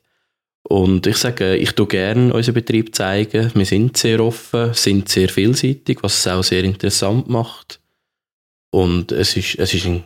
Und 0.62 1.06
ich 1.06 1.16
sage, 1.18 1.56
ich 1.56 1.72
tue 1.72 1.86
gerne 1.86 2.32
unseren 2.32 2.54
Betrieb 2.54 2.94
zeigen. 2.94 3.52
Wir 3.54 3.66
sind 3.66 3.96
sehr 3.96 4.20
offen, 4.20 4.74
sind 4.74 5.08
sehr 5.08 5.28
vielseitig, 5.28 5.98
was 6.02 6.18
es 6.18 6.26
auch 6.26 6.42
sehr 6.42 6.64
interessant 6.64 7.28
macht. 7.28 7.80
Und 8.70 9.12
es 9.12 9.36
ist, 9.36 9.58
es 9.58 9.74
ist 9.74 9.86
ein, 9.86 10.02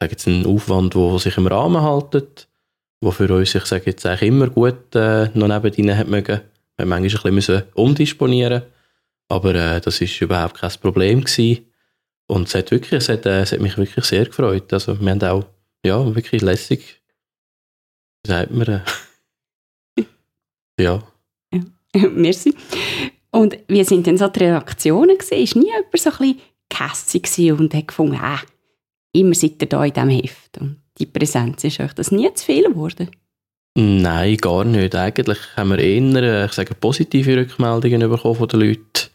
sage 0.00 0.12
jetzt 0.12 0.26
ein 0.26 0.46
Aufwand, 0.46 0.94
der 0.94 1.18
sich 1.18 1.36
im 1.36 1.46
Rahmen 1.46 1.82
hält, 1.82 2.14
der 3.02 3.12
für 3.12 3.32
uns, 3.32 3.54
ich 3.54 3.64
sage 3.66 3.84
jetzt 3.86 4.04
eigentlich 4.04 4.28
immer 4.28 4.48
gut 4.48 4.94
äh, 4.96 5.28
noch 5.34 5.46
nebenan 5.46 5.96
hat 5.96 6.08
mögen. 6.08 6.40
Wir 6.76 6.86
manchmal 6.86 7.32
ein 7.32 7.36
bisschen 7.36 7.62
umdisponieren 7.74 8.62
aber 9.30 9.54
äh, 9.54 9.80
das 9.80 10.00
ist 10.00 10.20
überhaupt 10.20 10.58
kein 10.58 10.72
Problem 10.80 11.24
gewesen. 11.24 11.64
Und 12.30 12.46
es 12.46 12.54
hat, 12.54 12.70
wirklich, 12.70 12.92
es 12.92 13.08
hat, 13.08 13.26
äh, 13.26 13.40
es 13.40 13.50
hat 13.50 13.58
mich 13.58 13.76
wirklich 13.76 14.04
sehr 14.04 14.24
gefreut. 14.24 14.72
Also 14.72 15.00
wir 15.00 15.10
haben 15.10 15.22
auch, 15.24 15.44
ja, 15.84 16.14
wirklich 16.14 16.42
lässig, 16.42 17.02
wie 18.22 18.30
sagt 18.30 18.52
man, 18.52 18.68
äh, 18.68 18.80
ja. 20.80 21.02
ja. 21.52 21.60
Merci. 22.10 22.54
Und 23.32 23.58
wie 23.66 23.82
sind 23.82 24.06
denn 24.06 24.16
so 24.16 24.28
die 24.28 24.44
Reaktionen 24.44 25.18
gewesen? 25.18 25.42
Ist 25.42 25.56
nie 25.56 25.66
jemand 25.66 25.98
so 25.98 26.10
ein 26.10 26.18
bisschen 26.18 26.40
gehässig 26.68 27.52
und 27.52 27.74
hat 27.74 27.88
gefunden, 27.88 28.14
äh, 28.14 29.18
immer 29.18 29.34
seid 29.34 29.60
ihr 29.60 29.68
da 29.68 29.84
in 29.84 29.92
diesem 29.92 30.10
Heft 30.10 30.58
und 30.58 30.76
die 30.98 31.06
Präsenz 31.06 31.64
ist 31.64 31.80
euch 31.80 31.94
das 31.94 32.12
nie 32.12 32.32
zu 32.32 32.44
viel 32.44 32.62
geworden? 32.62 33.10
Nein, 33.74 34.36
gar 34.36 34.64
nicht. 34.64 34.94
Eigentlich 34.94 35.38
haben 35.56 35.70
wir 35.70 35.78
eher, 35.80 36.22
äh, 36.22 36.44
ich 36.44 36.52
sage, 36.52 36.76
positive 36.76 37.38
Rückmeldungen 37.38 38.08
bekommen 38.08 38.36
von 38.36 38.48
den 38.48 38.60
Leuten. 38.60 39.09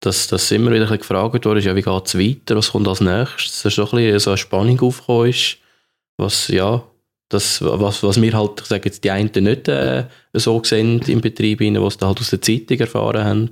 Dass, 0.00 0.28
dass 0.28 0.50
immer 0.52 0.70
wieder 0.70 0.96
gefragt 0.96 1.44
wurde, 1.44 1.60
ja, 1.60 1.74
wie 1.74 1.82
geht 1.82 2.06
es 2.06 2.18
weiter, 2.18 2.56
was 2.56 2.70
kommt 2.70 2.86
als 2.86 3.00
nächstes? 3.00 3.62
Dass 3.62 3.74
so 3.74 3.84
ein 3.84 3.90
bisschen 3.90 4.18
so 4.20 4.30
eine 4.30 4.38
Spannung 4.38 4.80
aufgekommen 4.80 5.30
ist, 5.30 5.58
was, 6.16 6.48
ja, 6.48 6.84
das, 7.28 7.60
was, 7.62 8.02
was 8.02 8.20
wir 8.20 8.32
halt, 8.32 8.60
ich 8.60 8.66
sage 8.66 8.82
jetzt, 8.86 9.04
die 9.04 9.10
einen 9.10 9.30
nicht 9.34 9.68
äh, 9.68 10.04
so 10.32 10.62
sehen 10.64 11.00
im 11.06 11.20
Betrieb, 11.20 11.58
die 11.58 11.74
es 11.74 11.98
halt 12.00 12.20
aus 12.20 12.30
der 12.30 12.40
Zeitung 12.40 12.78
erfahren 12.78 13.24
haben. 13.24 13.48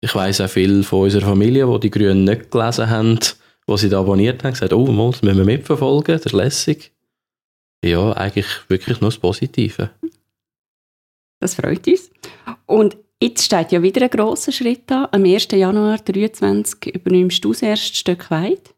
Ich 0.00 0.14
weiss 0.14 0.40
auch 0.40 0.48
viel 0.48 0.82
von 0.84 1.04
unserer 1.04 1.26
Familie, 1.26 1.66
die 1.66 1.80
die 1.80 1.90
Grünen 1.90 2.24
nicht 2.24 2.50
gelesen 2.50 2.88
haben, 2.88 3.18
wo 3.66 3.76
sie 3.76 3.88
da 3.88 4.00
abonniert 4.00 4.44
haben, 4.44 4.52
gesagt, 4.52 4.72
oh, 4.72 4.86
das 4.86 5.22
müssen 5.22 5.38
wir 5.38 5.44
mitverfolgen, 5.44 6.16
das 6.16 6.26
ist 6.26 6.32
lässig. 6.32 6.92
Ja, 7.84 8.12
eigentlich 8.12 8.46
wirklich 8.68 9.00
nur 9.00 9.10
das 9.10 9.18
Positive. 9.18 9.90
Das 11.40 11.54
freut 11.54 11.86
uns. 11.86 12.10
Und 12.66 12.96
jetzt 13.22 13.44
steht 13.44 13.72
ja 13.72 13.82
wieder 13.82 14.02
ein 14.02 14.10
grosser 14.10 14.52
Schritt 14.52 14.90
an. 14.90 15.08
Am 15.12 15.24
1. 15.24 15.48
Januar 15.52 16.04
2023 16.04 16.94
übernimmst 16.94 17.44
du 17.44 17.52
das 17.52 17.62
erste 17.62 17.96
Stück 17.96 18.30
weit. 18.30 18.74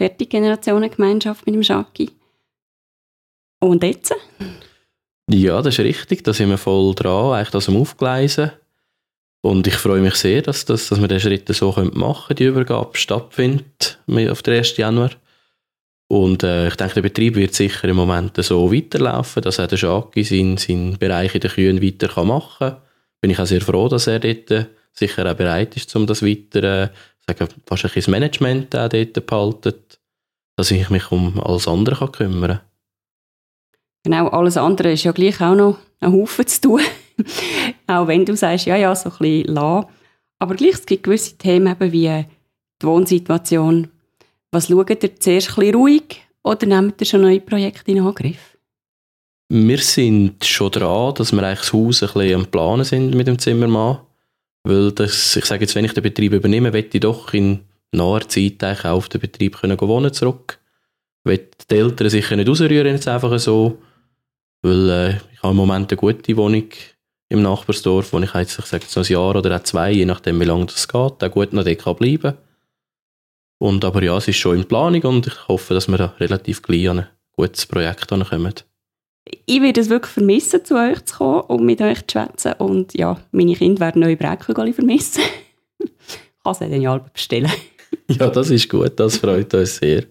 Fertig 0.00 0.30
Generationengemeinschaft 0.30 1.46
mit 1.46 1.54
dem 1.54 1.62
Schaki. 1.62 2.10
Und 3.60 3.82
jetzt? 3.82 4.14
Ja, 5.30 5.62
das 5.62 5.78
ist 5.78 5.84
richtig. 5.84 6.24
Da 6.24 6.32
sind 6.32 6.50
wir 6.50 6.58
voll 6.58 6.94
dran, 6.94 7.34
eigentlich 7.34 7.50
das 7.50 7.68
am 7.68 7.76
Aufgleisen. 7.76 8.50
Und 9.40 9.66
ich 9.66 9.74
freue 9.74 10.00
mich 10.00 10.14
sehr, 10.14 10.42
dass, 10.42 10.64
dass, 10.64 10.88
dass 10.88 11.00
wir 11.00 11.08
diesen 11.08 11.30
Schritt 11.30 11.48
so 11.48 11.72
machen 11.92 12.26
können, 12.28 12.36
die 12.36 12.44
Übergabe 12.44 12.96
stattfindet 12.96 13.98
auf 14.30 14.42
den 14.42 14.54
1. 14.54 14.76
Januar. 14.76 15.10
Und 16.08 16.42
äh, 16.42 16.68
ich 16.68 16.76
denke, 16.76 16.94
der 16.94 17.02
Betrieb 17.02 17.36
wird 17.36 17.54
sicher 17.54 17.88
im 17.88 17.96
Moment 17.96 18.36
so 18.36 18.72
weiterlaufen, 18.72 19.42
dass 19.42 19.58
auch 19.58 19.66
der 19.66 19.76
Schaki 19.76 20.22
seinen, 20.24 20.58
seinen 20.58 20.98
Bereich 20.98 21.34
in 21.34 21.40
den 21.40 21.50
Kühen 21.50 21.82
weiter 21.82 22.24
machen 22.24 22.58
kann. 22.58 22.76
Bin 23.22 23.30
ich 23.30 23.38
auch 23.38 23.46
sehr 23.46 23.62
froh, 23.62 23.88
dass 23.88 24.08
er 24.08 24.18
dort 24.18 24.50
äh, 24.50 24.66
sicher 24.92 25.30
auch 25.30 25.36
bereit 25.36 25.76
ist, 25.76 25.94
um 25.96 26.06
das 26.06 26.22
weiter, 26.22 26.62
äh, 26.62 26.88
sagen, 27.26 27.48
fast 27.66 27.84
ein 27.84 27.88
bisschen 27.88 28.02
das 28.02 28.08
Management 28.08 28.76
auch 28.76 28.88
dort 28.88 29.26
behalten, 29.26 29.74
dass 30.56 30.70
ich 30.70 30.90
mich 30.90 31.10
um 31.10 31.40
alles 31.40 31.66
andere 31.66 31.96
kann 31.96 32.12
kümmern 32.12 32.50
kann. 32.50 32.60
Genau, 34.04 34.28
alles 34.28 34.56
andere 34.56 34.92
ist 34.92 35.04
ja 35.04 35.12
gleich 35.12 35.40
auch 35.40 35.54
noch 35.54 35.78
ein 36.00 36.12
Haufen 36.12 36.46
zu 36.46 36.60
tun. 36.60 36.80
auch 37.86 38.08
wenn 38.08 38.24
du 38.26 38.36
sagst, 38.36 38.66
ja, 38.66 38.76
ja, 38.76 38.94
so 38.94 39.10
ein 39.10 39.18
bisschen 39.18 39.54
la. 39.54 39.88
Aber 40.40 40.56
gleich, 40.56 40.74
es 40.74 40.86
gibt 40.86 41.04
gewisse 41.04 41.38
Themen 41.38 41.72
eben 41.72 41.92
wie 41.92 42.24
die 42.82 42.86
Wohnsituation. 42.86 43.88
Was 44.50 44.66
schaut 44.66 44.90
ihr 44.90 45.16
zuerst 45.16 45.50
ein 45.50 45.54
bisschen 45.54 45.74
ruhig 45.76 46.20
oder 46.42 46.66
nehmt 46.66 47.00
ihr 47.00 47.06
schon 47.06 47.22
neue 47.22 47.40
Projekte 47.40 47.92
in 47.92 48.00
Angriff? 48.00 48.51
Wir 49.54 49.76
sind 49.76 50.46
schon 50.46 50.70
dran, 50.70 51.14
dass 51.14 51.30
wir 51.30 51.42
eigentlich 51.42 51.58
das 51.58 51.74
Haus 51.74 52.02
ein 52.02 52.06
bisschen 52.14 52.34
am 52.36 52.46
Planen 52.46 52.84
sind 52.84 53.14
mit 53.14 53.26
dem 53.26 53.38
Zimmermann. 53.38 53.98
Weil 54.64 54.92
das, 54.92 55.36
ich 55.36 55.44
sage 55.44 55.64
jetzt, 55.64 55.74
wenn 55.74 55.84
ich 55.84 55.92
den 55.92 56.02
Betrieb 56.02 56.32
übernehme, 56.32 56.70
möchte 56.70 56.96
ich 56.96 57.02
doch 57.02 57.34
in 57.34 57.60
naher 57.90 58.26
Zeit 58.26 58.64
eigentlich 58.64 58.86
auch 58.86 58.96
auf 58.96 59.10
den 59.10 59.20
Betrieb 59.20 59.58
können 59.58 59.78
wohnen 59.78 60.10
zurück. 60.10 60.58
Ich 61.28 61.40
die 61.70 61.74
Eltern 61.74 62.08
sicher 62.08 62.34
nicht 62.34 62.48
rausrühren, 62.48 62.94
jetzt 62.94 63.06
einfach 63.06 63.38
so. 63.38 63.76
Weil 64.62 64.88
äh, 64.88 65.16
ich 65.34 65.42
habe 65.42 65.50
im 65.50 65.56
Moment 65.56 65.92
eine 65.92 65.98
gute 65.98 66.34
Wohnung 66.38 66.70
im 67.28 67.42
Nachbarsdorf, 67.42 68.10
wo 68.14 68.20
ich 68.20 68.32
jetzt, 68.32 68.58
ich 68.58 68.64
sage 68.64 68.84
jetzt 68.84 68.96
noch 68.96 69.04
ein 69.04 69.12
Jahr 69.12 69.36
oder 69.36 69.54
auch 69.54 69.64
zwei, 69.64 69.92
je 69.92 70.06
nachdem 70.06 70.40
wie 70.40 70.46
lange 70.46 70.64
das 70.64 70.88
geht, 70.88 71.22
auch 71.22 71.30
gut 71.30 71.52
noch 71.52 71.64
dort 71.64 71.78
kann 71.78 71.96
bleiben 71.96 72.38
und 73.58 73.84
aber 73.84 74.02
ja, 74.02 74.16
es 74.16 74.28
ist 74.28 74.36
schon 74.36 74.56
in 74.56 74.64
Planung 74.64 75.02
und 75.02 75.26
ich 75.26 75.48
hoffe, 75.48 75.74
dass 75.74 75.88
wir 75.88 75.98
da 75.98 76.14
relativ 76.18 76.62
gleich 76.62 76.88
an 76.88 77.00
ein 77.00 77.08
gutes 77.36 77.66
Projekt 77.66 78.08
kommen. 78.08 78.54
Ich 79.46 79.62
werde 79.62 79.80
es 79.80 79.88
wirklich 79.88 80.12
vermissen, 80.12 80.64
zu 80.64 80.74
euch 80.74 81.04
zu 81.04 81.16
kommen 81.16 81.40
und 81.42 81.64
mit 81.64 81.80
euch 81.80 82.06
zu 82.06 82.18
schwätzen. 82.18 82.54
Und 82.58 82.94
ja, 82.94 83.20
meine 83.30 83.54
Kinder 83.54 83.80
werden 83.80 84.02
neue 84.02 84.16
Bräckchen 84.16 84.72
vermissen. 84.72 85.22
ich 85.78 85.90
kann 86.44 86.54
sie 86.54 86.68
dann 86.68 86.82
ja 86.82 86.98
bestellen. 86.98 87.52
ja, 88.08 88.28
das 88.28 88.50
ist 88.50 88.68
gut, 88.68 88.92
das 88.96 89.18
freut 89.18 89.54
uns 89.54 89.76
sehr. 89.76 90.04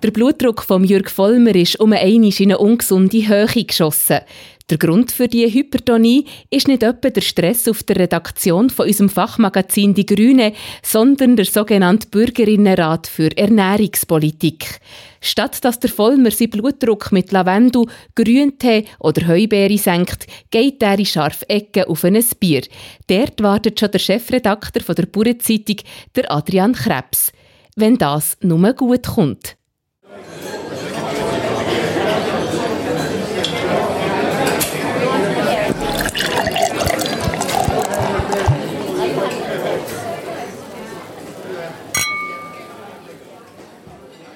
Der 0.00 0.12
Blutdruck 0.12 0.62
von 0.62 0.84
Jürg 0.84 1.10
Vollmer 1.10 1.56
ist 1.56 1.80
um 1.80 1.92
einmal 1.92 2.30
in 2.30 2.44
eine 2.44 2.58
ungesunde 2.58 3.26
Höhe 3.26 3.64
geschossen. 3.64 4.20
Der 4.70 4.78
Grund 4.78 5.10
für 5.10 5.26
diese 5.26 5.52
Hypertonie 5.52 6.24
ist 6.50 6.68
nicht 6.68 6.84
etwa 6.84 7.10
der 7.10 7.20
Stress 7.20 7.66
auf 7.66 7.82
der 7.82 7.96
Redaktion 7.96 8.70
von 8.70 8.86
unserem 8.86 9.08
Fachmagazin 9.08 9.94
Die 9.94 10.06
Grüne, 10.06 10.52
sondern 10.84 11.34
der 11.34 11.46
sogenannte 11.46 12.06
Bürgerinnenrat 12.10 13.08
für 13.08 13.36
Ernährungspolitik. 13.36 14.78
Statt 15.20 15.64
dass 15.64 15.80
der 15.80 15.90
Vollmer 15.90 16.30
seinen 16.30 16.50
Blutdruck 16.50 17.10
mit 17.10 17.32
Lavendel, 17.32 17.86
Grüntee 18.14 18.84
oder 19.00 19.26
Heubeere 19.26 19.78
senkt, 19.78 20.28
geht 20.52 20.80
er 20.80 20.96
in 20.96 21.06
scharfe 21.06 21.48
Ecken 21.48 21.84
auf 21.84 22.04
ein 22.04 22.22
Bier. 22.38 22.62
Dort 23.08 23.42
wartet 23.42 23.80
schon 23.80 23.90
der 23.90 23.98
Chefredakteur 23.98 24.94
der 24.94 25.06
Bauernzeitung, 25.06 25.78
der 26.14 26.30
Adrian 26.30 26.74
Krebs. 26.74 27.32
Wenn 27.74 27.98
das 27.98 28.36
nur 28.42 28.72
gut 28.74 29.04
kommt. 29.08 29.57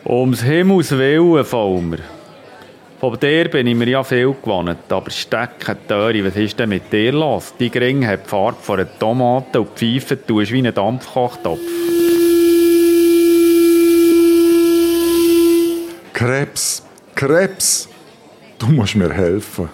Ums 0.05 0.43
Himmels 0.43 0.91
Willen, 0.91 1.45
Vollmer. 1.45 1.99
Von 2.99 3.21
dir 3.21 3.49
bin 3.49 3.69
ich 3.69 3.77
mir 3.77 3.88
ja 3.88 4.03
viel 4.03 4.33
gewohnt, 4.33 4.77
aber 4.88 5.11
stecken 5.12 5.77
Töri, 5.87 6.25
was 6.25 6.35
ist 6.35 6.59
denn 6.59 6.71
mit 6.71 6.93
dir 6.93 7.12
los? 7.12 7.55
Die 7.57 7.71
Gring 7.71 8.05
hat 8.05 8.25
die 8.25 8.29
Farbe 8.29 8.59
von 8.61 8.81
einer 8.81 8.99
Tomate 8.99 9.61
und 9.61 9.81
die 9.81 10.01
Pfeife 10.01 10.27
tust 10.27 10.51
wie 10.51 10.67
ein 10.67 10.75
Dampfkochtopf. 10.75 11.61
Krebs, 16.12 16.85
Krebs, 17.15 17.88
du 18.59 18.67
musst 18.67 18.97
mir 18.97 19.12
helfen. 19.12 19.69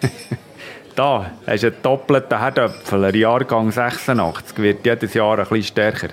da 0.94 1.32
hast 1.44 1.62
du 1.64 1.66
einen 1.66 1.82
doppelten 1.82 2.38
Herdöpfel, 2.38 3.16
Jahrgang 3.16 3.72
86, 3.72 4.58
wird 4.58 4.86
jedes 4.86 5.12
Jahr 5.14 5.40
ein 5.40 5.46
bisschen 5.46 5.64
stärker. 5.64 6.08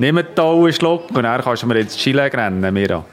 Nimm 0.00 0.16
einen 0.16 0.34
tollen 0.34 0.72
Schluck 0.72 1.10
und 1.10 1.24
dann 1.24 1.42
kannst 1.42 1.62
du 1.62 1.66
mir 1.66 1.78
ins 1.78 1.94
Chile 1.94 2.32
rennen, 2.32 2.72
Mira. 2.72 3.04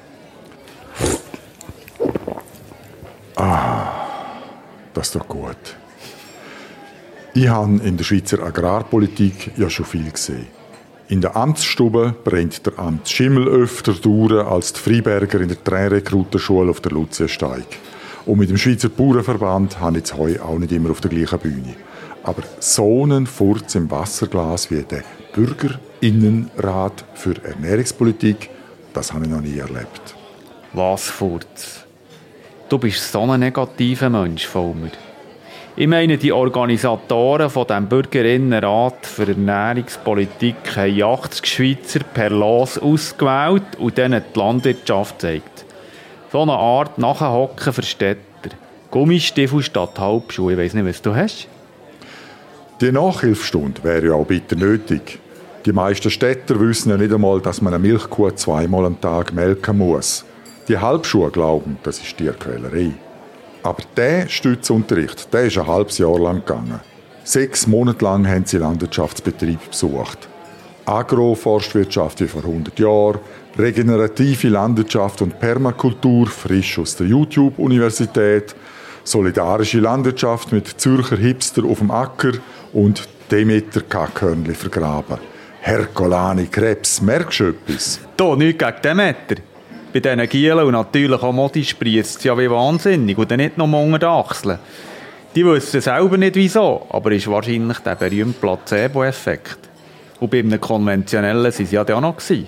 Ah, 3.35 3.91
das 4.93 5.07
ist 5.07 5.15
doch 5.17 5.27
gut. 5.27 5.75
Ich 7.33 7.49
habe 7.49 7.73
in 7.83 7.97
der 7.97 8.05
Schweizer 8.05 8.41
Agrarpolitik 8.41 9.51
ja 9.57 9.69
schon 9.69 9.83
viel 9.83 10.09
gesehen. 10.09 10.47
In 11.09 11.19
der 11.19 11.35
Amtsstube 11.35 12.15
brennt 12.23 12.65
der 12.65 12.79
Amtsschimmel 12.79 13.49
öfter 13.49 13.91
durch 13.91 14.47
als 14.47 14.71
die 14.71 14.79
Freiberger 14.79 15.41
in 15.41 15.49
der 15.49 15.61
Tränrekrutenschule 15.61 16.71
auf 16.71 16.79
der 16.79 16.93
Luziensteig. 16.93 17.67
Und 18.25 18.39
mit 18.39 18.49
dem 18.49 18.57
Schweizer 18.57 18.87
Bauernverband 18.87 19.81
habe 19.81 19.97
ich 19.97 20.03
jetzt 20.03 20.15
heute 20.15 20.41
auch 20.41 20.57
nicht 20.57 20.71
immer 20.71 20.91
auf 20.91 21.01
der 21.01 21.11
gleichen 21.11 21.39
Bühne. 21.39 21.75
Aber 22.23 22.43
so 22.61 23.03
einen 23.03 23.27
Furz 23.27 23.75
im 23.75 23.91
Wasserglas 23.91 24.71
wie 24.71 24.83
der 24.83 25.03
Bürgerinnenrat 25.99 27.05
für 27.15 27.33
Ernährungspolitik, 27.43 28.49
das 28.93 29.13
habe 29.13 29.25
ich 29.25 29.31
noch 29.31 29.41
nie 29.41 29.57
erlebt. 29.57 30.15
Was 30.73 31.07
Furz? 31.09 31.85
Du 32.69 32.77
bist 32.77 33.11
so 33.11 33.21
ein 33.21 33.39
negativer 33.39 34.09
Mensch, 34.09 34.45
Vollmer. 34.45 34.91
Ich 35.75 35.87
meine, 35.87 36.17
die 36.17 36.31
Organisatoren 36.31 37.49
von 37.49 37.67
dem 37.67 37.87
Bürgerinnenrat 37.87 39.05
für 39.05 39.27
Ernährungspolitik 39.27 40.55
haben 40.75 41.03
80 41.03 41.45
Schweizer 41.45 41.99
per 41.99 42.29
Los 42.29 42.77
ausgewählt 42.77 43.75
und 43.77 43.97
denen 43.97 44.23
die 44.33 44.39
Landwirtschaft 44.39 45.21
zeigt. 45.21 45.65
So 46.31 46.41
eine 46.41 46.53
Art 46.53 46.97
Nachhocken 46.97 47.73
für 47.73 47.83
Städter. 47.83 48.21
Gummistiefel 48.91 49.63
statt 49.63 49.97
Halbschuhe. 49.99 50.53
Ich 50.53 50.59
weiss 50.59 50.73
nicht, 50.73 50.85
was 50.85 51.01
du 51.01 51.15
hast. 51.15 51.47
Die 52.81 52.91
Nachhilfestunde 52.91 53.83
wäre 53.83 54.07
ja 54.07 54.13
auch 54.13 54.25
bitter 54.25 54.55
nötig. 54.55 55.19
Die 55.67 55.73
meisten 55.73 56.09
Städter 56.09 56.57
wissen 56.61 56.91
ja 56.91 56.95
nicht 56.95 57.13
einmal, 57.13 57.41
dass 57.41 57.61
man 57.61 57.73
eine 57.73 57.85
Milchkuh 57.85 58.31
zweimal 58.31 58.85
am 58.85 59.01
Tag 59.01 59.33
melken 59.33 59.79
muss. 59.79 60.23
Die 60.69 60.77
Halbschuhe 60.77 61.29
glauben, 61.29 61.77
das 61.83 61.99
ist 61.99 62.15
Tierquälerei. 62.15 62.93
Aber 63.63 63.83
der 63.97 64.29
Stützunterricht, 64.29 65.33
der 65.33 65.47
ist 65.47 65.57
ein 65.57 65.67
halbes 65.67 65.97
Jahr 65.97 66.17
lang 66.19 66.37
gegangen. 66.45 66.79
Sechs 67.25 67.67
Monate 67.67 68.05
lang 68.05 68.25
haben 68.25 68.45
sie 68.45 68.59
Landwirtschaftsbetrieb 68.59 69.59
besucht. 69.71 70.29
Agroforstwirtschaft 70.85 72.21
wie 72.21 72.27
vor 72.27 72.45
100 72.45 72.79
Jahren, 72.79 73.19
regenerative 73.59 74.47
Landwirtschaft 74.47 75.21
und 75.21 75.37
Permakultur 75.37 76.27
frisch 76.27 76.79
aus 76.79 76.95
der 76.95 77.07
YouTube-Universität, 77.07 78.55
solidarische 79.03 79.81
Landwirtschaft 79.81 80.53
mit 80.53 80.79
Zürcher 80.79 81.17
Hipster 81.17 81.65
auf 81.65 81.79
dem 81.79 81.91
Acker 81.91 82.35
und 82.71 83.05
Demeter 83.29 83.81
Kackhörnli 83.81 84.53
vergraben. 84.53 85.26
Herkolani 85.67 86.45
Krebs, 86.45 87.01
merkst 87.01 87.41
du 87.41 87.49
etwas? 87.49 87.99
Da, 88.15 88.37
nichts 88.37 88.57
gegen 88.57 88.81
Demeter. 88.81 89.35
Bei 89.91 89.99
diesen 89.99 90.29
Gielen 90.29 90.59
und 90.59 90.71
natürlich 90.71 91.21
auch 91.21 91.33
Modi 91.33 91.61
sprießt 91.61 92.19
es 92.19 92.23
ja 92.23 92.37
wie 92.37 92.49
wahnsinnig 92.49 93.17
und 93.17 93.29
dann 93.29 93.41
nicht 93.41 93.57
noch 93.57 93.65
unter 93.65 93.99
den 93.99 94.07
Achseln. 94.07 94.59
Die 95.35 95.45
wissen 95.45 95.81
selber 95.81 96.15
nicht 96.15 96.35
wieso, 96.35 96.87
aber 96.89 97.11
ist 97.11 97.29
wahrscheinlich 97.29 97.79
der 97.79 97.95
berühmte 97.95 98.39
Placebo-Effekt. 98.39 99.59
Und 100.21 100.31
bei 100.31 100.39
einem 100.39 100.61
konventionellen 100.61 101.51
sind 101.51 101.67
sie 101.67 101.75
ja 101.75 101.81
auch 101.81 101.99
noch 101.99 102.15
gewesen. 102.15 102.47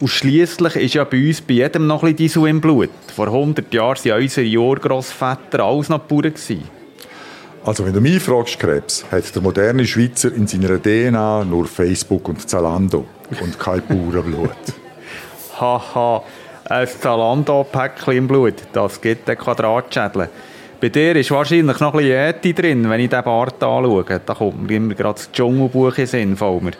Und 0.00 0.08
schliesslich 0.08 0.76
ist 0.76 0.94
ja 0.94 1.04
bei 1.04 1.26
uns 1.26 1.42
bei 1.42 1.54
jedem 1.54 1.86
noch 1.86 2.04
ein 2.04 2.16
bisschen 2.16 2.46
im 2.46 2.62
Blut. 2.62 2.88
Vor 3.14 3.26
100 3.26 3.72
Jahren 3.74 4.02
waren 4.02 4.22
unsere 4.22 4.58
Urgroßväter 4.58 5.62
alles 5.62 5.90
noch 5.90 6.00
Bauern. 6.00 6.32
Also 7.64 7.86
wenn 7.86 7.94
du 7.94 8.00
mich 8.02 8.22
fragst, 8.22 8.58
Krebs, 8.58 9.06
hat 9.10 9.34
der 9.34 9.40
moderne 9.40 9.86
Schweizer 9.86 10.30
in 10.34 10.46
seiner 10.46 10.78
DNA 10.78 11.44
nur 11.44 11.66
Facebook 11.66 12.28
und 12.28 12.46
Zalando 12.46 13.06
und 13.40 13.58
kein 13.58 13.80
Bauernblut. 13.86 14.50
Haha, 15.58 16.22
ein 16.68 16.86
Zalando-Päckchen 16.86 18.18
im 18.18 18.28
Blut, 18.28 18.56
das 18.74 19.00
gibt 19.00 19.26
den 19.28 19.38
Quadratschädel. 19.38 20.28
Bei 20.78 20.88
dir 20.90 21.16
ist 21.16 21.30
wahrscheinlich 21.30 21.80
noch 21.80 21.94
ein 21.94 22.00
bisschen 22.00 22.18
Äti 22.18 22.52
drin, 22.52 22.90
wenn 22.90 23.00
ich 23.00 23.08
diesen 23.08 23.24
Bart 23.24 23.62
anschaue. 23.62 24.04
Da 24.04 24.34
kommt 24.34 24.68
mir 24.68 24.76
immer 24.76 24.92
gerade 24.92 25.14
das 25.14 25.32
Dschungelbuch 25.32 25.96
in 25.96 26.06
Sinn, 26.06 26.36
Vollmer. 26.36 26.72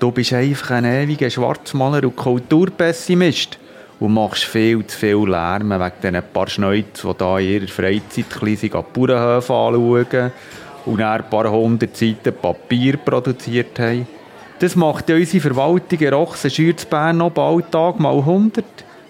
Du 0.00 0.10
bist 0.10 0.32
einfach 0.32 0.70
ein 0.70 0.86
ewiger 0.86 1.28
Schwarzmaler 1.28 2.04
und 2.04 2.16
Kulturpessimist 2.16 3.58
und 4.00 4.14
machst 4.14 4.44
viel 4.44 4.86
zu 4.86 4.96
viel 4.96 5.28
Lärm 5.28 5.70
wegen 5.70 5.92
diesen 6.02 6.22
paar 6.32 6.48
Schneuz, 6.48 7.02
die 7.02 7.08
hier 7.08 7.38
in 7.38 7.62
ihrer 7.62 7.68
Freizeit 7.68 8.26
die 8.42 8.68
Bauernhöfe 8.68 9.52
anschauen 9.52 10.32
und 10.86 10.98
dann 10.98 11.20
ein 11.20 11.30
paar 11.30 11.50
hundert 11.50 11.96
Seiten 11.96 12.34
Papier 12.34 12.96
produziert 12.96 13.78
haben. 13.78 14.06
Das 14.60 14.74
macht 14.74 15.08
ja 15.08 15.16
unsere 15.16 15.40
Verwaltung 15.40 15.98
in 15.98 16.12
Rochsen 16.12 16.50
schürt 16.50 16.90
Bern 16.90 17.18
noch 17.18 17.30
bald 17.30 17.72
mal 17.72 18.18
100. 18.18 18.64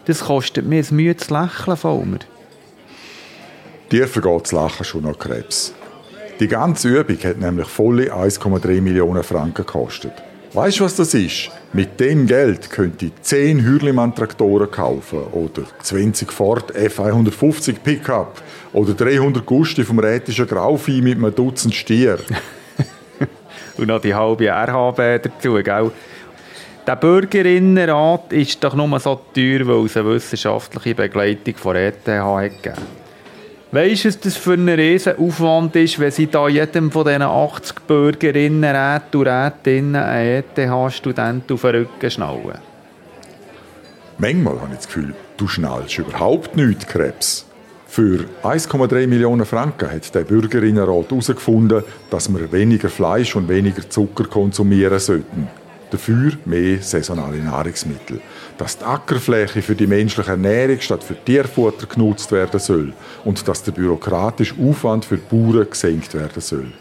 Das 0.04 0.20
kostet 0.20 0.66
mir 0.66 0.82
ein 0.82 0.96
Mühe 0.96 1.16
zu 1.16 1.32
lächeln, 1.32 1.76
Vollmer. 1.76 2.18
Dir 3.90 4.06
vergeht 4.06 4.42
das 4.44 4.52
Lachen 4.52 4.84
schon 4.84 5.02
noch 5.02 5.18
Krebs. 5.18 5.72
Die 6.40 6.48
ganze 6.48 6.88
Übung 6.88 7.18
hat 7.24 7.38
nämlich 7.38 7.66
volle 7.66 8.14
1,3 8.14 8.80
Millionen 8.80 9.22
Franken 9.22 9.64
gekostet. 9.64 10.12
Weißt 10.52 10.80
du, 10.80 10.84
was 10.84 10.96
das 10.96 11.14
ist? 11.14 11.50
Mit 11.74 12.00
dem 12.00 12.26
Geld 12.26 12.70
könnte 12.70 13.06
ich 13.06 13.12
10 13.20 13.62
Hürlimann-Traktoren 13.62 14.70
kaufen 14.70 15.18
oder 15.32 15.64
20 15.82 16.32
Ford 16.32 16.74
F150 16.74 17.80
Pickup 17.84 18.40
oder 18.72 18.94
300 18.94 19.44
Gusti 19.44 19.84
vom 19.84 19.98
rätischen 19.98 20.46
Grauvieh 20.46 21.02
mit 21.02 21.18
einem 21.18 21.34
Dutzend 21.34 21.74
Stier. 21.74 22.18
Und 23.76 23.88
noch 23.88 24.00
die 24.00 24.14
halbe 24.14 24.48
RHB 24.48 25.22
dazu, 25.22 25.54
gell? 25.62 25.90
Der 26.86 26.96
Bürgerinnenrat 26.96 28.32
ist 28.32 28.64
doch 28.64 28.74
nur 28.74 28.98
so 28.98 29.20
teuer, 29.34 29.66
weil 29.66 29.84
es 29.84 29.96
eine 29.98 30.08
wissenschaftliche 30.08 30.94
Begleitung 30.94 31.54
von 31.56 31.76
ETH 31.76 32.02
gegeben 32.02 32.97
Weißt 33.70 34.04
du, 34.04 34.08
was 34.08 34.20
das 34.20 34.36
für 34.38 34.54
ein 34.54 34.66
riesen 34.66 35.18
Aufwand 35.18 35.76
ist, 35.76 35.98
wenn 35.98 36.10
sie 36.10 36.26
da 36.26 36.48
jedem 36.48 36.90
von 36.90 37.04
diesen 37.04 37.20
80 37.20 37.80
Bürgerinnen, 37.86 38.64
Räten 38.64 39.18
und 39.18 39.26
Rätinnen 39.26 40.02
einen 40.02 40.42
ETH-Student 40.56 41.52
auf 41.52 41.60
den 41.60 41.70
Rücken 41.70 42.10
schnallen? 42.10 42.58
Manchmal 44.16 44.58
habe 44.60 44.70
ich 44.70 44.76
das 44.78 44.86
Gefühl, 44.86 45.14
du 45.36 45.46
schnallst 45.46 45.98
überhaupt 45.98 46.56
nichts, 46.56 46.86
Krebs. 46.86 47.44
Für 47.86 48.24
1,3 48.42 49.06
Millionen 49.06 49.44
Franken 49.44 49.90
hat 49.90 50.14
der 50.14 50.24
Bürgerinnenrat 50.24 51.10
herausgefunden, 51.10 51.84
dass 52.10 52.32
wir 52.32 52.50
weniger 52.50 52.88
Fleisch 52.88 53.36
und 53.36 53.50
weniger 53.50 53.88
Zucker 53.90 54.24
konsumieren 54.24 54.98
sollten. 54.98 55.48
Dafür 55.90 56.32
mehr 56.44 56.82
saisonale 56.82 57.38
Nahrungsmittel. 57.38 58.20
Dass 58.58 58.76
die 58.76 58.84
Ackerfläche 58.84 59.62
für 59.62 59.74
die 59.74 59.86
menschliche 59.86 60.30
Ernährung 60.30 60.80
statt 60.80 61.02
für 61.02 61.16
Tierfutter 61.24 61.86
genutzt 61.86 62.30
werden 62.32 62.60
soll 62.60 62.92
und 63.24 63.46
dass 63.48 63.62
der 63.62 63.72
bürokratische 63.72 64.54
Aufwand 64.60 65.04
für 65.04 65.16
die 65.16 65.34
Bauern 65.34 65.68
gesenkt 65.70 66.14
werden 66.14 66.40
soll. 66.40 66.72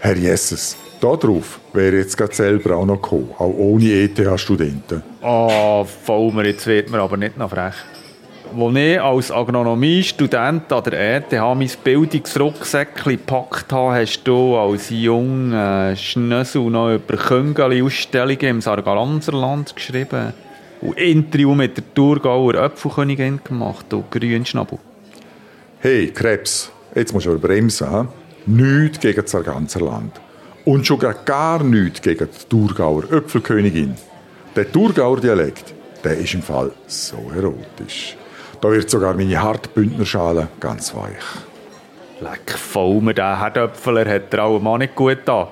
Herr 0.00 0.16
Jesses, 0.16 0.76
darauf 1.00 1.60
wäre 1.72 1.96
jetzt 1.96 2.16
gerade 2.16 2.34
selber 2.34 2.76
auch 2.76 2.86
noch 2.86 3.02
gekommen, 3.02 3.30
auch 3.38 3.52
ohne 3.54 3.86
ETH-Studenten. 3.86 5.02
Ah, 5.20 5.80
oh, 5.80 5.84
Vollmer, 5.84 6.44
jetzt 6.44 6.66
wird 6.66 6.90
mir 6.90 7.00
aber 7.00 7.16
nicht 7.16 7.36
noch 7.36 7.50
frech. 7.50 7.74
Als 8.54 8.76
ich 8.76 9.00
als 9.00 9.30
Agronomiestudent 9.32 10.72
an 10.72 10.84
der 10.84 11.16
ETH 11.16 11.32
mein 11.32 11.70
Bildungsrucksäckchen 11.82 13.12
gepackt 13.12 13.72
habe, 13.72 14.00
hast 14.00 14.22
du 14.24 14.56
als 14.56 14.88
junger 14.90 15.90
äh, 15.90 15.96
Schnössel 15.96 16.62
noch 16.70 16.94
über 16.94 17.16
Küngeli-Ausstellungen 17.16 18.46
im 18.46 18.60
Sargalanserland 18.60 19.74
geschrieben. 19.74 20.32
Und 20.80 20.96
Interview 20.96 21.54
mit 21.54 21.76
der 21.76 21.84
Thurgauer 21.94 22.54
Öpfelkönigin 22.54 23.40
gemacht, 23.42 23.86
du 23.88 24.04
Grünschnabel. 24.10 24.78
Hey, 25.80 26.12
Krebs, 26.14 26.70
jetzt 26.94 27.12
musst 27.12 27.26
du 27.26 27.30
aber 27.30 27.40
bremsen. 27.40 27.90
He? 27.90 28.06
Nichts 28.46 29.00
gegen 29.00 29.22
das 29.22 29.30
Sarganserland. 29.30 30.12
Und 30.64 30.86
schon 30.86 31.00
gar 31.24 31.62
nichts 31.64 32.00
gegen 32.00 32.28
die 32.28 32.48
Thurgauer 32.48 33.04
Öpfelkönigin. 33.10 33.94
Der 34.54 34.70
Thurgauer 34.70 35.20
Dialekt, 35.20 35.74
der 36.04 36.16
ist 36.16 36.34
im 36.34 36.42
Fall 36.42 36.70
so 36.86 37.30
erotisch. 37.34 38.16
Da 38.66 38.72
wird 38.72 38.90
sogar 38.90 39.14
meine 39.14 39.40
Hartbündnerschale 39.40 40.48
ganz 40.58 40.92
weich. 40.92 41.22
Leck 42.20 42.58
mir 43.00 43.14
der 43.14 43.38
Herdöpfeler 43.38 44.12
hat 44.12 44.32
der 44.32 44.42
auch 44.42 44.58
Mann 44.58 44.80
nicht 44.80 44.96
gut 44.96 45.28
an. 45.28 45.46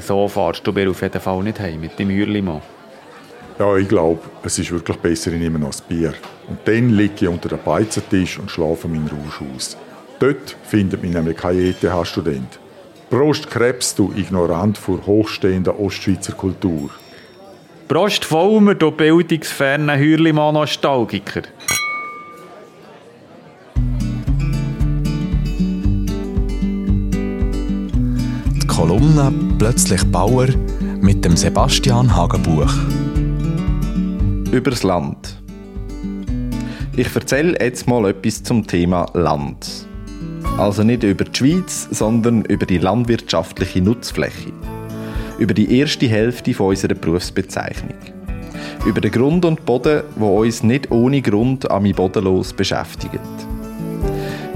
So 0.00 0.26
fahrst 0.26 0.66
du 0.66 0.72
mir 0.72 0.88
auf 0.88 1.02
jeden 1.02 1.20
Fall 1.20 1.42
nicht 1.42 1.60
heim 1.60 1.78
mit 1.78 1.98
dem 1.98 2.08
Hürlimann. 2.08 2.62
Ja, 3.58 3.76
ich 3.76 3.86
glaube, 3.86 4.20
es 4.42 4.58
ist 4.58 4.70
wirklich 4.70 4.96
besser, 4.96 5.32
ich 5.32 5.40
nehme 5.40 5.58
noch 5.58 5.74
ein 5.74 5.82
Bier. 5.90 6.14
Und 6.48 6.60
dann 6.64 6.88
liege 6.88 7.12
ich 7.20 7.28
unter 7.28 7.50
dem 7.50 7.58
Beizentisch 7.62 8.38
und 8.38 8.50
schlafe 8.50 8.88
meinen 8.88 9.08
Rausch 9.08 9.42
aus. 9.54 9.76
Dort 10.20 10.56
findet 10.62 11.02
mich 11.02 11.12
nämlich 11.12 11.36
kein 11.36 11.58
ETH-Student. 11.58 12.58
Prost 13.10 13.50
Krebs, 13.50 13.94
du 13.94 14.10
Ignorant 14.16 14.78
vor 14.78 15.04
hochstehender 15.04 15.78
Ostschweizer 15.78 16.32
Kultur. 16.32 16.88
Prost 17.88 18.24
Vollmer, 18.24 18.74
du 18.74 18.90
bildungsferner 18.90 19.98
Hürlimann-Nostalgiker. 19.98 21.42
Kolumne 29.00 29.32
«Plötzlich 29.58 30.04
Bauer» 30.12 30.48
mit 31.00 31.24
dem 31.24 31.34
Sebastian 31.34 32.14
Hagenbuch. 32.14 32.70
Übers 34.52 34.82
Land. 34.82 35.40
Ich 36.94 37.16
erzähle 37.16 37.58
jetzt 37.58 37.88
mal 37.88 38.10
etwas 38.10 38.42
zum 38.42 38.66
Thema 38.66 39.06
Land. 39.14 39.86
Also 40.58 40.82
nicht 40.82 41.02
über 41.02 41.24
die 41.24 41.34
Schweiz, 41.34 41.88
sondern 41.90 42.44
über 42.44 42.66
die 42.66 42.76
landwirtschaftliche 42.76 43.80
Nutzfläche. 43.80 44.52
Über 45.38 45.54
die 45.54 45.78
erste 45.78 46.06
Hälfte 46.06 46.52
von 46.52 46.66
unserer 46.66 46.92
Berufsbezeichnung. 46.92 47.96
Über 48.84 49.00
den 49.00 49.12
Grund 49.12 49.46
und 49.46 49.64
Boden, 49.64 50.02
wo 50.16 50.42
uns 50.42 50.62
nicht 50.62 50.90
ohne 50.90 51.22
Grund 51.22 51.70
am 51.70 51.90
bodenlos 51.92 52.52
beschäftigt. 52.52 53.18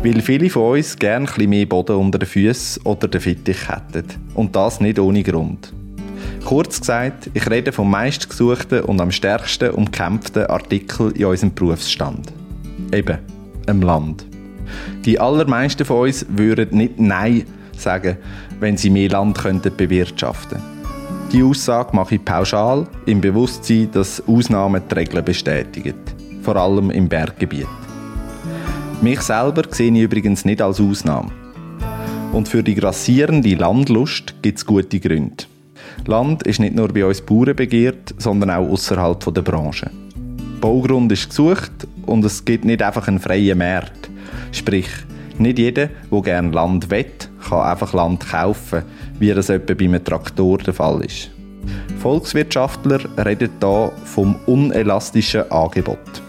Weil 0.04 0.20
viele 0.20 0.50
von 0.50 0.76
uns 0.76 0.98
gerne 0.98 1.26
ein 1.38 1.48
mehr 1.48 1.64
Boden 1.64 1.96
unter 1.96 2.18
den 2.18 2.28
Füßen 2.28 2.82
oder 2.84 3.08
den 3.08 3.22
Fittich 3.22 3.56
hätten. 3.70 4.04
Und 4.34 4.54
das 4.54 4.78
nicht 4.78 4.98
ohne 4.98 5.22
Grund. 5.22 5.72
Kurz 6.44 6.78
gesagt, 6.80 7.30
ich 7.32 7.48
rede 7.48 7.72
vom 7.72 7.90
meistgesuchten 7.90 8.82
und 8.82 9.00
am 9.00 9.10
stärksten 9.10 9.70
umkämpften 9.70 10.44
Artikel 10.44 11.10
in 11.12 11.24
unserem 11.24 11.54
Berufsstand. 11.54 12.34
Eben, 12.92 13.16
im 13.66 13.80
Land. 13.80 14.26
Die 15.06 15.18
allermeisten 15.18 15.86
von 15.86 16.02
uns 16.02 16.26
würden 16.28 16.76
nicht 16.76 17.00
Nein 17.00 17.44
sagen, 17.74 18.18
wenn 18.60 18.76
sie 18.76 18.90
mehr 18.90 19.08
Land 19.08 19.38
könnten 19.38 19.74
bewirtschaften 19.74 20.58
Die 21.32 21.42
Aussage 21.42 21.96
mache 21.96 22.16
ich 22.16 22.24
pauschal, 22.24 22.86
im 23.06 23.22
Bewusstsein, 23.22 23.88
dass 23.92 24.22
Ausnahmen 24.28 24.82
die 24.90 24.94
Regeln 24.96 25.24
bestätigen. 25.24 25.94
Vor 26.42 26.56
allem 26.56 26.90
im 26.90 27.08
Berggebiet. 27.08 27.83
Mich 29.02 29.20
selber 29.20 29.62
sehe 29.70 29.92
ich 29.92 30.00
übrigens 30.00 30.44
nicht 30.44 30.62
als 30.62 30.80
Ausnahme. 30.80 31.30
Und 32.33 32.48
für 32.48 32.62
die 32.62 32.74
grassierende 32.74 33.54
Landlust 33.54 34.35
gibt 34.42 34.59
es 34.59 34.66
gute 34.66 34.98
Gründe. 34.98 35.44
Land 36.07 36.42
ist 36.44 36.61
nicht 36.61 36.74
nur 36.74 36.88
bei 36.88 37.04
uns 37.04 37.20
Bauern 37.20 37.54
begehrt, 37.54 38.14
sondern 38.18 38.50
auch 38.50 38.68
außerhalb 38.68 39.33
der 39.33 39.42
Branche. 39.42 39.90
Baugrund 40.61 41.12
ist 41.12 41.28
gesucht 41.28 41.87
und 42.07 42.24
es 42.24 42.44
gibt 42.44 42.64
nicht 42.64 42.83
einfach 42.83 43.07
einen 43.07 43.20
freien 43.20 43.59
Markt. 43.59 44.11
Sprich, 44.52 44.88
nicht 45.38 45.59
jeder, 45.59 45.88
der 46.11 46.22
gerne 46.22 46.50
Land 46.50 46.90
will, 46.90 47.07
kann 47.48 47.61
einfach 47.61 47.92
Land 47.92 48.28
kaufen, 48.28 48.83
wie 49.18 49.33
das 49.33 49.48
etwa 49.48 49.74
bei 49.74 49.85
einem 49.85 50.02
Traktor 50.02 50.59
der 50.59 50.74
Fall 50.74 51.04
ist. 51.04 51.30
Volkswirtschaftler 51.98 53.00
reden 53.24 53.50
hier 53.61 53.92
vom 54.04 54.37
unelastischen 54.46 55.50
Angebot. 55.50 56.23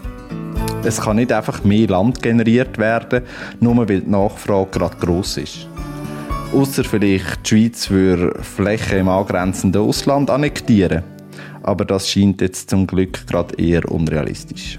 Es 0.86 1.00
kann 1.00 1.16
nicht 1.16 1.32
einfach 1.32 1.64
mehr 1.64 1.88
Land 1.88 2.22
generiert 2.22 2.78
werden, 2.78 3.24
nur 3.58 3.76
weil 3.76 4.02
die 4.02 4.08
Nachfrage 4.08 4.70
gerade 4.70 4.96
gross 4.98 5.36
ist. 5.36 5.66
Außer 6.54 6.84
vielleicht 6.84 7.38
die 7.42 7.48
Schweiz 7.48 7.90
würde 7.90 8.40
Flächen 8.40 9.00
im 9.00 9.08
angrenzenden 9.08 9.82
Ausland 9.82 10.30
annektieren. 10.30 11.02
Aber 11.64 11.84
das 11.84 12.08
scheint 12.08 12.40
jetzt 12.40 12.70
zum 12.70 12.86
Glück 12.86 13.26
gerade 13.26 13.56
eher 13.60 13.90
unrealistisch. 13.90 14.78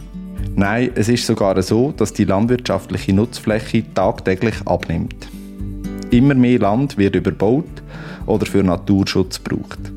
Nein, 0.56 0.92
es 0.96 1.10
ist 1.10 1.26
sogar 1.26 1.62
so, 1.62 1.92
dass 1.92 2.14
die 2.14 2.24
landwirtschaftliche 2.24 3.12
Nutzfläche 3.12 3.84
tagtäglich 3.94 4.56
abnimmt. 4.64 5.28
Immer 6.10 6.36
mehr 6.36 6.60
Land 6.60 6.98
wird 6.98 7.18
überbaut 7.18 7.84
oder 8.26 8.46
für 8.46 8.64
Naturschutz 8.64 9.44
gebraucht. 9.44 9.97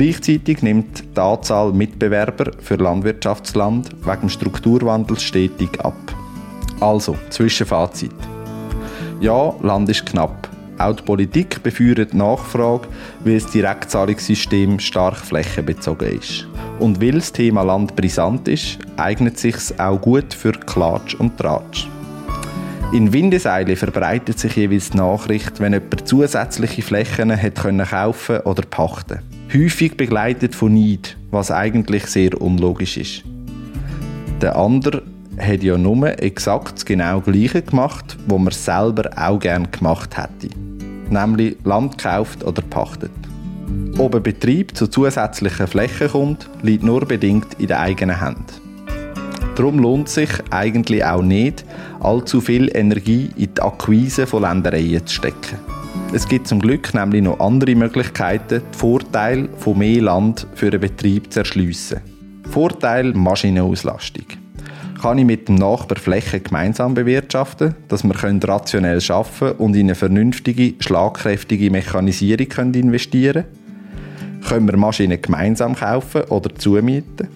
Gleichzeitig 0.00 0.62
nimmt 0.62 1.04
die 1.14 1.20
Anzahl 1.20 1.74
Mitbewerber 1.74 2.52
für 2.58 2.76
Landwirtschaftsland 2.76 3.90
wegen 4.02 4.20
dem 4.20 4.28
Strukturwandel 4.30 5.20
stetig 5.20 5.78
ab. 5.82 6.14
Also, 6.80 7.18
Zwischenfazit. 7.28 8.14
Ja, 9.20 9.52
Land 9.60 9.90
ist 9.90 10.06
knapp. 10.06 10.48
Auch 10.78 10.96
die 10.96 11.02
Politik 11.02 11.62
befeuert 11.62 12.14
Nachfrage, 12.14 12.88
weil 13.24 13.40
das 13.40 13.50
Direktzahlungssystem 13.50 14.78
stark 14.78 15.18
flächenbezogen 15.18 16.18
ist. 16.18 16.48
Und 16.78 17.02
weil 17.02 17.12
das 17.16 17.30
Thema 17.30 17.60
Land 17.60 17.94
brisant 17.94 18.48
ist, 18.48 18.78
eignet 18.96 19.34
es 19.34 19.42
sich 19.42 19.78
auch 19.78 20.00
gut 20.00 20.32
für 20.32 20.52
Klatsch 20.52 21.14
und 21.16 21.36
Tratsch. 21.36 21.90
In 22.94 23.12
Windeseile 23.12 23.76
verbreitet 23.76 24.38
sich 24.38 24.56
jeweils 24.56 24.92
die 24.92 24.96
Nachricht, 24.96 25.60
wenn 25.60 25.74
jemand 25.74 26.08
zusätzliche 26.08 26.80
Flächen 26.80 27.38
können 27.54 27.86
kaufen 27.86 28.38
oder 28.40 28.62
pachten. 28.62 29.29
Häufig 29.52 29.96
begleitet 29.96 30.54
von 30.54 30.74
Neid, 30.74 31.16
was 31.32 31.50
eigentlich 31.50 32.06
sehr 32.06 32.40
unlogisch 32.40 32.96
ist. 32.96 33.24
Der 34.40 34.54
andere 34.54 35.02
hat 35.38 35.64
ja 35.64 35.76
nur 35.76 36.22
exakt 36.22 36.74
das 36.76 36.84
genau 36.84 37.20
Gleiche 37.20 37.60
gemacht, 37.60 38.16
wo 38.28 38.38
man 38.38 38.52
selber 38.52 39.10
auch 39.16 39.40
gerne 39.40 39.66
gemacht 39.66 40.16
hätte. 40.16 40.54
Nämlich 41.08 41.56
Land 41.64 41.98
gekauft 41.98 42.44
oder 42.44 42.62
pachtet. 42.62 43.10
Ob 43.98 44.14
ein 44.14 44.22
Betrieb 44.22 44.76
zu 44.76 44.86
zusätzlichen 44.86 45.66
Flächen 45.66 46.10
kommt, 46.10 46.48
liegt 46.62 46.84
nur 46.84 47.04
bedingt 47.04 47.54
in 47.58 47.66
der 47.66 47.80
eigenen 47.80 48.20
Hand. 48.20 48.60
Darum 49.56 49.80
lohnt 49.80 50.08
sich 50.08 50.30
eigentlich 50.50 51.04
auch 51.04 51.22
nicht, 51.22 51.64
allzu 51.98 52.40
viel 52.40 52.70
Energie 52.72 53.30
in 53.36 53.52
die 53.52 53.60
Akquise 53.60 54.28
von 54.28 54.42
Ländereien 54.42 55.04
zu 55.04 55.12
stecken. 55.12 55.69
Es 56.12 56.26
gibt 56.26 56.48
zum 56.48 56.58
Glück 56.58 56.92
nämlich 56.92 57.22
noch 57.22 57.38
andere 57.38 57.76
Möglichkeiten, 57.76 58.62
die 58.74 58.78
Vorteile 58.78 59.48
von 59.58 59.78
mehr 59.78 60.02
Land 60.02 60.44
für 60.54 60.66
einen 60.66 60.80
Betrieb 60.80 61.32
zu 61.32 61.40
erschliessen. 61.40 62.00
Vorteil 62.50 63.12
Maschinenauslastung. 63.12 64.24
Kann 65.00 65.18
ich 65.18 65.24
mit 65.24 65.46
dem 65.46 65.54
Nachbar 65.54 65.98
Flächen 65.98 66.42
gemeinsam 66.42 66.94
bewirtschaften, 66.94 67.76
dass 67.86 68.02
wir 68.02 68.14
rationell 68.14 69.00
arbeiten 69.08 69.56
und 69.58 69.76
in 69.76 69.86
eine 69.86 69.94
vernünftige, 69.94 70.74
schlagkräftige 70.80 71.70
Mechanisierung 71.70 72.74
investieren 72.74 73.44
können? 73.44 74.40
Können 74.48 74.68
wir 74.68 74.76
Maschinen 74.76 75.22
gemeinsam 75.22 75.76
kaufen 75.76 76.22
oder 76.22 76.52
zumieten? 76.56 77.28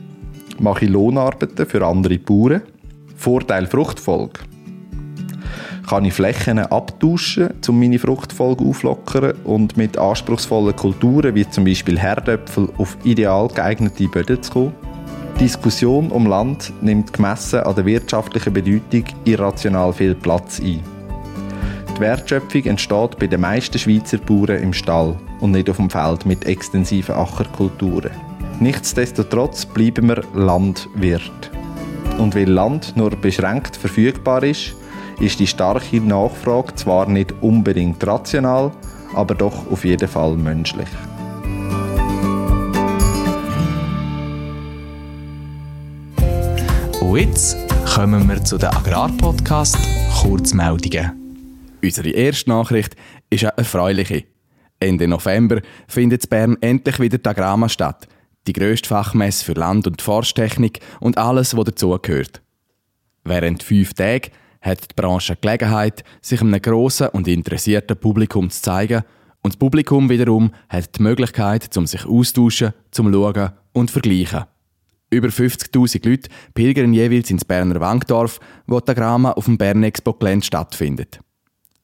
Mache 0.59 0.87
ich 0.87 0.91
Lohnarbeiten 0.91 1.65
für 1.65 1.87
andere 1.87 2.19
Bauern? 2.19 2.63
Vorteil 3.17 3.67
Fruchtfolge. 3.67 4.41
Kann 5.87 6.07
ich 6.07 6.15
Flächen 6.15 6.59
abtauschen, 6.59 7.51
um 7.69 7.79
meine 7.79 7.99
Fruchtfolge 7.99 8.65
auflockern 8.65 9.35
und 9.45 9.77
mit 9.77 9.99
anspruchsvollen 9.99 10.75
Kulturen 10.75 11.35
wie 11.35 11.49
zum 11.49 11.65
Beispiel 11.65 11.99
Herdöpfel 11.99 12.71
auf 12.79 12.97
ideal 13.05 13.49
geeignete 13.49 14.09
Böden 14.09 14.43
zu 14.43 14.53
kommen? 14.53 14.75
Die 15.37 15.45
Diskussion 15.45 16.11
um 16.11 16.27
Land 16.27 16.73
nimmt 16.81 17.13
gemessen 17.13 17.61
an 17.61 17.75
der 17.75 17.85
wirtschaftlichen 17.85 18.53
Bedeutung 18.53 19.05
irrational 19.25 19.93
viel 19.93 20.15
Platz 20.15 20.61
ein. 20.61 20.81
Die 21.95 22.01
Wertschöpfung 22.01 22.65
entsteht 22.65 23.19
bei 23.19 23.27
den 23.27 23.43
meisten 23.43 23.79
Schweizer 23.79 24.19
Bauern 24.19 24.63
im 24.63 24.73
Stall 24.73 25.17
und 25.41 25.51
nicht 25.51 25.69
auf 25.69 25.77
dem 25.77 25.91
Feld 25.91 26.25
mit 26.25 26.47
extensiven 26.47 27.15
Ackerkulturen. 27.15 28.11
Nichtsdestotrotz 28.59 29.67
bleiben 29.67 30.09
wir 30.09 30.23
Landwirt. 30.35 31.51
Und 32.19 32.35
weil 32.35 32.49
Land 32.49 32.97
nur 32.97 33.11
beschränkt 33.11 33.77
verfügbar 33.77 34.43
ist, 34.45 34.75
ist 35.21 35.39
die 35.41 35.47
starke 35.47 36.01
Nachfrage 36.01 36.75
zwar 36.75 37.09
nicht 37.09 37.33
unbedingt 37.41 38.05
rational, 38.07 38.73
aber 39.15 39.35
doch 39.35 39.71
auf 39.71 39.85
jeden 39.85 40.09
Fall 40.09 40.37
menschlich. 40.37 40.89
Und 47.01 47.17
jetzt 47.21 47.57
kommen 47.95 48.29
wir 48.29 48.43
zu 48.43 48.59
den 48.59 48.71
Agrarpodcast 48.71 49.79
Kurzmeldungen. 50.21 51.13
Unsere 51.83 52.11
erste 52.11 52.51
Nachricht 52.51 52.97
ist 53.31 53.45
eine 53.45 53.57
erfreuliche. 53.59 54.25
Ende 54.81 55.07
November 55.07 55.61
findet 55.87 56.25
in 56.25 56.31
Bern 56.31 56.57
endlich 56.61 56.99
wieder 56.99 57.19
die 57.19 57.29
Agrama 57.29 57.69
statt. 57.69 58.09
Die 58.47 58.53
grösste 58.53 58.89
Fachmesse 58.89 59.45
für 59.45 59.53
Land- 59.53 59.87
und 59.87 60.03
Forsttechnik 60.03 60.81
und 61.01 61.17
alles, 61.17 61.57
was 61.57 61.65
dazugehört. 61.65 62.43
Während 63.23 63.63
fünf 63.63 63.95
Tagen 63.95 64.31
hat 64.65 64.91
die 64.91 64.95
Branche 64.97 65.37
Gelegenheit, 65.41 66.03
sich 66.21 66.41
einem 66.41 66.61
grossen 66.61 67.09
und 67.09 67.29
interessierten 67.29 67.97
Publikum 67.97 68.51
zu 68.51 68.63
zeigen 68.63 69.05
und 69.43 69.53
das 69.53 69.59
Publikum 69.59 70.09
wiederum 70.09 70.53
hat 70.71 70.97
die 70.97 71.03
Möglichkeit, 71.03 71.77
um 71.77 71.87
sich 71.87 72.07
austauschen, 72.07 72.73
zum 72.91 73.13
Schauen 73.13 73.51
und 73.75 73.91
vergleichen. 73.91 74.45
Über 75.11 75.29
50.000 75.29 76.09
Leute 76.09 76.31
pilgern 76.55 76.95
jeweils 76.95 77.31
ins 77.31 77.45
Berner 77.45 77.79
Wankdorf, 77.79 78.41
wo 78.67 78.81
die 78.81 78.91
Agrama 78.91 79.33
auf 79.33 79.45
dem 79.45 79.59
Bern 79.59 79.83
Expo 79.83 80.15
Gelände 80.15 80.47
stattfindet. 80.47 81.21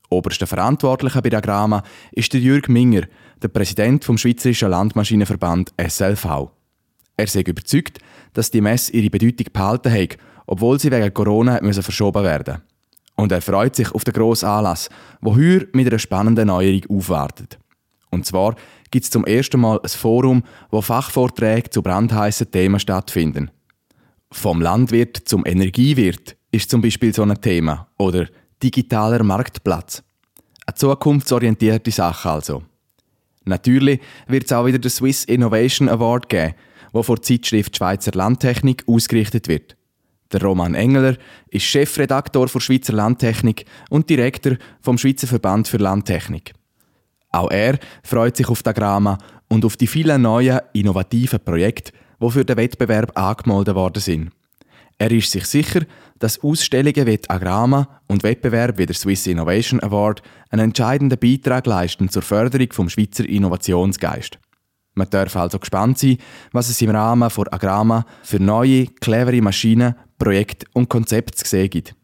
Oberster 0.09 0.47
Verantwortlicher 0.47 1.21
bei 1.21 1.29
der 1.29 1.41
Agrama 1.41 1.83
ist 2.13 2.33
der 2.33 2.41
Jürg 2.41 2.71
Minger, 2.71 3.03
der 3.43 3.49
Präsident 3.49 4.05
vom 4.05 4.17
Schweizerischen 4.17 4.71
Landmaschinenverband 4.71 5.73
SLV. 5.87 6.25
Er 7.19 7.25
ist 7.25 7.37
überzeugt, 7.37 7.99
dass 8.33 8.51
die 8.51 8.63
Messe 8.63 8.93
ihre 8.93 9.11
Bedeutung 9.11 9.53
behalten 9.53 9.93
hat, 9.93 10.17
obwohl 10.47 10.81
sie 10.81 10.91
wegen 10.91 11.13
Corona 11.13 11.61
müssen 11.61 11.83
verschoben 11.83 12.25
werden 12.25 12.63
Und 13.21 13.33
er 13.33 13.43
freut 13.43 13.77
sich 13.77 13.93
auf 13.93 14.03
den 14.03 14.15
grossen 14.15 14.49
Anlass, 14.49 14.89
wo 15.21 15.37
heuer 15.37 15.61
mit 15.75 15.87
einer 15.87 15.99
spannenden 15.99 16.47
Neuerung 16.47 16.81
aufwartet. 16.89 17.59
Und 18.09 18.25
zwar 18.25 18.57
gibt 18.91 19.05
es 19.05 19.11
zum 19.11 19.27
ersten 19.27 19.61
Mal 19.61 19.79
ein 19.83 19.89
Forum, 19.91 20.43
wo 20.71 20.81
Fachvorträge 20.81 21.69
zu 21.69 21.83
brandheißen 21.83 22.51
Themen 22.51 22.81
stattfinden. 22.81 23.51
Vom 24.33 24.63
Landwirt 24.63 25.19
zum 25.27 25.45
Energiewirt 25.45 26.35
ist 26.51 26.71
zum 26.71 26.81
Beispiel 26.81 27.15
so 27.15 27.23
ein 27.23 27.39
Thema. 27.43 27.89
Oder 27.99 28.27
digitaler 28.63 29.23
Marktplatz. 29.23 30.03
Eine 30.65 30.77
zukunftsorientierte 30.77 31.91
Sache 31.91 32.31
also. 32.31 32.63
Natürlich 33.45 34.01
wird 34.29 34.47
es 34.47 34.53
auch 34.53 34.65
wieder 34.65 34.79
den 34.79 34.91
Swiss 34.91 35.25
Innovation 35.25 35.91
Award 35.91 36.31
geben, 36.31 36.55
der 36.95 37.03
der 37.03 37.23
Zeitschrift 37.23 37.77
Schweizer 37.77 38.13
Landtechnik 38.13 38.85
ausgerichtet 38.89 39.47
wird. 39.47 39.77
Der 40.33 40.43
Roman 40.43 40.75
Engeler 40.75 41.17
ist 41.49 41.65
Chefredaktor 41.65 42.47
der 42.47 42.61
Schweizer 42.61 42.93
Landtechnik 42.93 43.65
und 43.89 44.09
Direktor 44.09 44.57
vom 44.81 44.97
Schweizer 44.97 45.27
Verband 45.27 45.67
für 45.67 45.79
Landtechnik. 45.79 46.53
Auch 47.31 47.51
er 47.51 47.79
freut 48.03 48.37
sich 48.37 48.49
auf 48.49 48.63
die 48.63 48.71
Agrama 48.71 49.19
und 49.49 49.65
auf 49.65 49.77
die 49.77 49.87
vielen 49.87 50.23
neuen, 50.23 50.61
innovativen 50.73 51.41
Projekte, 51.41 51.93
die 52.21 52.31
für 52.31 52.45
den 52.45 52.57
Wettbewerb 52.57 53.17
angemeldet 53.19 53.75
worden 53.75 54.01
sind. 54.01 54.31
Er 54.99 55.11
ist 55.11 55.31
sich 55.31 55.47
sicher, 55.47 55.81
dass 56.19 56.43
Ausstellungen 56.43 57.07
wie 57.07 57.19
Agrama 57.29 58.01
und 58.07 58.23
Wettbewerbe 58.23 58.79
wie 58.79 58.87
der 58.87 58.95
Swiss 58.95 59.27
Innovation 59.27 59.83
Award 59.83 60.23
einen 60.51 60.67
entscheidenden 60.67 61.19
Beitrag 61.19 61.67
leisten 61.67 62.11
zur 62.11 62.23
Förderung 62.23 62.73
vom 62.73 62.91
Schweizer 62.91 63.27
Innovationsgeist. 63.27 64.39
Man 65.01 65.09
darf 65.09 65.35
also 65.35 65.59
gespannt 65.59 65.97
sein, 65.97 66.19
was 66.53 66.69
es 66.69 66.83
im 66.83 66.91
Rahmen 66.91 67.31
von 67.31 67.49
Agrama 67.49 68.05
für 68.23 68.39
neue, 68.39 68.85
clevere 69.01 69.41
Maschinen, 69.41 69.95
Projekte 70.19 70.67
und 70.75 70.91
Konzepte 70.91 71.39
zu 71.39 71.49
sehen 71.49 71.71
gibt. 71.71 71.95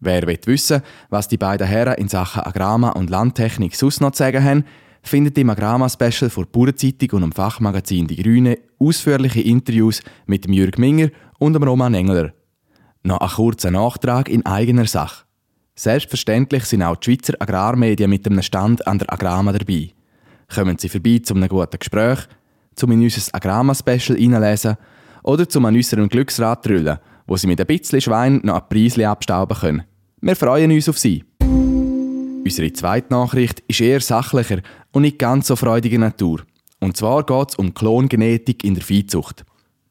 Wer 0.00 0.26
will 0.26 0.40
wissen, 0.46 0.82
was 1.08 1.28
die 1.28 1.36
beiden 1.36 1.68
Herren 1.68 1.94
in 1.94 2.08
Sachen 2.08 2.42
Agrama 2.42 2.90
und 2.90 3.10
Landtechnik 3.10 3.76
sonst 3.76 4.00
noch 4.00 4.10
zu 4.10 4.18
sagen 4.18 4.42
haben, 4.42 4.64
findet 5.02 5.38
im 5.38 5.50
Agrama-Special 5.50 6.28
von 6.28 6.48
Bauernzeitung 6.50 7.10
und 7.12 7.22
dem 7.22 7.32
Fachmagazin 7.32 8.08
Die 8.08 8.20
Grüne 8.20 8.58
ausführliche 8.80 9.42
Interviews 9.42 10.02
mit 10.26 10.46
dem 10.46 10.52
Jürg 10.52 10.80
Minger 10.80 11.10
und 11.38 11.52
dem 11.52 11.62
Roman 11.62 11.94
Engler. 11.94 12.32
Noch 13.04 13.20
ein 13.20 13.28
kurzer 13.28 13.70
Nachtrag 13.70 14.28
in 14.28 14.44
eigener 14.44 14.86
Sache. 14.86 15.26
Selbstverständlich 15.76 16.64
sind 16.64 16.82
auch 16.82 16.96
die 16.96 17.12
Schweizer 17.12 17.34
Agrarmedien 17.38 18.10
mit 18.10 18.26
einem 18.26 18.42
Stand 18.42 18.84
an 18.84 18.98
der 18.98 19.12
Agrama 19.12 19.52
dabei. 19.52 19.92
Kommen 20.52 20.78
Sie 20.78 20.88
vorbei 20.88 21.20
zu 21.22 21.34
einem 21.34 21.48
guten 21.48 21.78
Gespräch, 21.78 22.20
zum 22.74 22.92
in 22.92 23.02
unser 23.02 23.34
Agrama-Special 23.34 24.18
reinlesen 24.18 24.76
oder 25.22 25.48
zum 25.48 25.64
an 25.64 25.74
unserem 25.74 26.08
Glücksrad 26.08 26.64
trüllen, 26.64 26.98
wo 27.26 27.36
Sie 27.36 27.46
mit 27.46 27.60
ein 27.60 27.66
bisschen 27.66 28.00
Schwein 28.00 28.40
noch 28.44 28.54
ein 28.62 28.68
Preisli 28.68 29.04
abstauben 29.04 29.56
können. 29.56 29.84
Wir 30.20 30.36
freuen 30.36 30.70
uns 30.70 30.88
auf 30.88 30.98
Sie. 30.98 31.24
Unsere 31.40 32.72
zweite 32.72 33.12
Nachricht 33.12 33.60
ist 33.66 33.80
eher 33.80 34.00
sachlicher 34.00 34.60
und 34.92 35.02
nicht 35.02 35.18
ganz 35.18 35.48
so 35.48 35.56
freudiger 35.56 35.98
Natur. 35.98 36.42
Und 36.80 36.96
zwar 36.96 37.24
geht 37.24 37.50
es 37.50 37.56
um 37.56 37.74
Klongenetik 37.74 38.62
in 38.62 38.74
der 38.74 38.84
Viehzucht. 38.84 39.44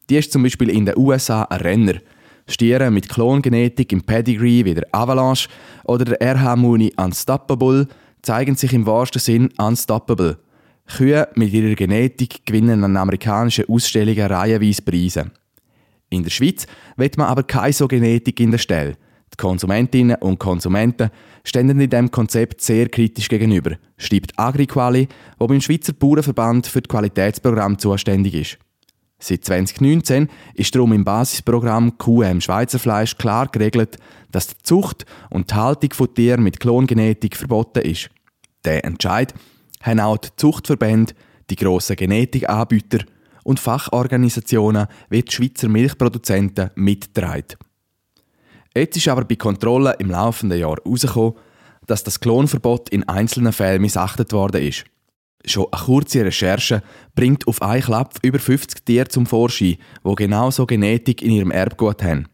Die 0.09 0.15
ist 0.15 0.31
zum 0.31 0.43
Beispiel 0.43 0.69
in 0.69 0.85
den 0.85 0.97
USA 0.97 1.43
ein 1.43 1.59
Renner. 1.59 1.95
Stiere 2.47 2.91
mit 2.91 3.09
Klongenetik 3.09 3.91
im 3.91 4.03
Pedigree 4.03 4.63
wie 4.63 4.75
der 4.75 4.87
Avalanche 4.91 5.49
oder 5.83 6.05
der 6.05 6.21
RH 6.21 6.55
Muni 6.55 6.93
Unstoppable 6.95 7.87
zeigen 8.21 8.55
sich 8.55 8.71
im 8.73 8.85
wahrsten 8.85 9.19
Sinn 9.19 9.49
unstoppable. 9.57 10.37
Kühe 10.87 11.27
mit 11.35 11.51
ihrer 11.51 11.75
Genetik 11.75 12.45
gewinnen 12.45 12.83
an 12.83 12.97
amerikanischen 12.97 13.65
Ausstellungen 13.67 14.31
reihenweise 14.31 14.81
Preise. 14.81 15.31
In 16.09 16.23
der 16.23 16.29
Schweiz 16.29 16.67
wird 16.95 17.17
man 17.17 17.27
aber 17.27 17.43
keine 17.43 17.73
so 17.73 17.87
Genetik 17.87 18.39
in 18.39 18.51
der 18.51 18.57
Stelle. 18.59 18.95
Die 19.33 19.37
Konsumentinnen 19.37 20.17
und 20.21 20.39
Konsumenten 20.39 21.09
stehen 21.43 21.69
in 21.69 21.89
diesem 21.89 22.11
Konzept 22.11 22.61
sehr 22.61 22.87
kritisch 22.87 23.27
gegenüber, 23.27 23.77
schreibt 23.97 24.37
AgriQuali, 24.37 25.07
wo 25.39 25.47
beim 25.47 25.59
Schweizer 25.59 25.93
Bauernverband 25.93 26.67
für 26.67 26.81
das 26.81 26.89
Qualitätsprogramm 26.89 27.77
zuständig 27.77 28.35
ist. 28.35 28.57
Seit 29.19 29.43
2019 29.45 30.29
ist 30.53 30.75
darum 30.75 30.93
im 30.93 31.03
Basisprogramm 31.03 31.97
QM 31.97 32.41
Schweizer 32.41 32.79
Fleisch 32.79 33.17
klar 33.17 33.47
geregelt, 33.47 33.97
dass 34.31 34.47
die 34.47 34.63
Zucht 34.63 35.05
und 35.29 35.51
die 35.51 35.55
Haltung 35.55 35.93
von 35.93 36.13
Tieren 36.13 36.43
mit 36.43 36.59
Klongenetik 36.59 37.35
verboten 37.35 37.79
ist. 37.79 38.09
Der 38.65 38.85
Entscheid 38.85 39.33
haben 39.85 39.99
auch 39.99 40.17
die 40.17 40.29
Zuchtverbände, 40.35 41.13
die 41.49 41.55
grossen 41.55 41.95
Genetikanbieter 41.95 43.05
und 43.43 43.59
Fachorganisationen 43.59 44.87
wie 45.09 45.21
die 45.21 45.31
Schweizer 45.31 45.69
Milchproduzenten 45.69 46.71
mitgetragen. 46.75 47.57
Jetzt 48.75 48.97
ist 48.97 49.07
aber 49.07 49.23
bei 49.23 49.35
Kontrollen 49.35 49.93
im 49.99 50.09
laufenden 50.09 50.59
Jahr 50.59 50.77
herausgekommen, 50.83 51.35
dass 51.85 52.03
das 52.03 52.19
Klonverbot 52.19 52.89
in 52.89 53.07
einzelnen 53.07 53.53
Fällen 53.53 53.81
missachtet 53.81 54.33
worden 54.33 54.63
ist. 54.63 54.85
Schon 55.45 55.67
eine 55.71 55.83
kurze 55.83 56.25
Recherche 56.25 56.81
bringt 57.13 57.47
auf 57.47 57.61
einen 57.61 57.83
Klapp 57.83 58.17
über 58.23 58.39
50 58.39 58.83
Tiere 58.83 59.07
zum 59.07 59.27
Vorschein, 59.27 59.77
die 60.03 60.15
genauso 60.15 60.65
Genetik 60.65 61.21
in 61.21 61.31
ihrem 61.31 61.51
Erbgut 61.51 62.03
haben. 62.03 62.27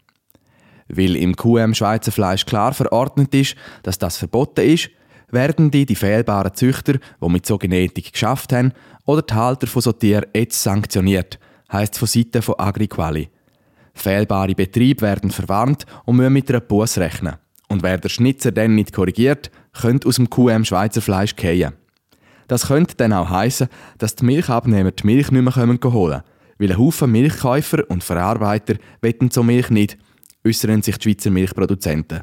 Weil 0.87 1.17
im 1.17 1.35
QM 1.35 1.73
Schweizer 1.73 2.13
Fleisch 2.13 2.45
klar 2.45 2.73
verordnet 2.73 3.35
ist, 3.35 3.55
dass 3.83 3.99
das 3.99 4.17
verboten 4.17 4.61
ist, 4.61 4.89
werden 5.31 5.71
die, 5.71 5.85
die 5.85 5.95
fehlbaren 5.95 6.53
Züchter, 6.53 6.93
die 6.93 7.29
mit 7.29 7.45
so 7.45 7.57
Genetik 7.57 8.11
geschafft 8.11 8.53
haben, 8.53 8.73
oder 9.05 9.21
die 9.21 9.33
Halter 9.33 9.67
von 9.67 9.81
so 9.81 9.91
Tieren 9.91 10.29
jetzt 10.35 10.61
sanktioniert, 10.61 11.39
heisst 11.71 11.97
von 11.97 12.07
Seiten 12.07 12.41
von 12.41 12.55
AgriQuali. 12.59 13.29
Fehlbare 13.93 14.55
Betriebe 14.55 15.01
werden 15.01 15.31
verwarnt 15.31 15.85
und 16.05 16.15
müssen 16.15 16.33
mit 16.33 16.49
einer 16.49 16.61
Buß 16.61 16.97
rechnen. 16.97 17.35
Und 17.67 17.83
wer 17.83 17.97
der 17.97 18.09
Schnitzer 18.09 18.51
dann 18.51 18.75
nicht 18.75 18.93
korrigiert, 18.93 19.51
könnte 19.73 20.07
aus 20.07 20.15
dem 20.15 20.29
QM 20.29 20.65
Schweizer 20.65 21.01
Fleisch 21.01 21.35
gehen. 21.35 21.73
Das 22.47 22.67
könnte 22.67 22.95
dann 22.95 23.13
auch 23.13 23.29
heißen, 23.29 23.69
dass 23.97 24.15
die 24.15 24.25
Milchabnehmer 24.25 24.91
die 24.91 25.05
Milch 25.05 25.31
nicht 25.31 25.41
mehr 25.41 25.55
holen 25.55 25.79
können, 25.79 26.21
weil 26.59 26.71
ein 26.71 26.77
Haufen 26.77 27.11
Milchkäufer 27.11 27.89
und 27.89 28.03
Verarbeiter 28.03 28.75
wetten 29.01 29.31
so 29.31 29.41
Milch 29.41 29.69
nicht, 29.69 29.97
äußern 30.45 30.81
sich 30.81 30.97
die 30.97 31.03
Schweizer 31.11 31.31
Milchproduzenten. 31.31 32.21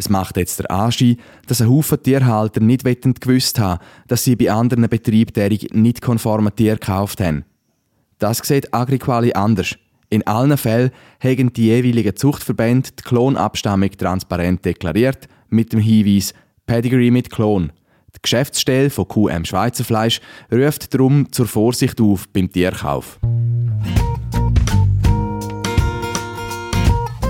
Es 0.00 0.08
macht 0.08 0.38
jetzt 0.38 0.58
der 0.58 0.70
Anschein, 0.70 1.18
dass 1.46 1.60
ein 1.60 1.68
Haufen 1.68 2.02
Tierhalter 2.02 2.62
nicht 2.62 2.84
gewusst 2.84 3.58
haben, 3.58 3.82
dass 4.08 4.24
sie 4.24 4.34
bei 4.34 4.50
anderen 4.50 4.88
Betrieben 4.88 5.58
nicht 5.74 6.00
konforme 6.00 6.54
Tiere 6.54 6.78
gekauft 6.78 7.20
haben. 7.20 7.44
Das 8.18 8.38
sieht 8.38 8.72
AgriQuali 8.72 9.34
anders. 9.34 9.76
In 10.08 10.26
allen 10.26 10.56
Fällen 10.56 10.90
haben 11.22 11.52
die 11.52 11.66
jeweiligen 11.66 12.16
Zuchtverbände 12.16 12.88
die 12.98 13.02
Klonabstammung 13.02 13.90
transparent 13.90 14.64
deklariert, 14.64 15.28
mit 15.50 15.74
dem 15.74 15.80
Hinweis 15.80 16.32
Pedigree 16.64 17.10
mit 17.10 17.28
Klon. 17.28 17.70
Die 18.16 18.22
Geschäftsstelle 18.22 18.88
von 18.88 19.06
QM 19.06 19.44
Schweizer 19.44 19.84
Fleisch 19.84 20.22
ruft 20.50 20.94
darum 20.94 21.30
zur 21.30 21.46
Vorsicht 21.46 22.00
auf 22.00 22.26
beim 22.32 22.50
Tierkauf. 22.50 23.20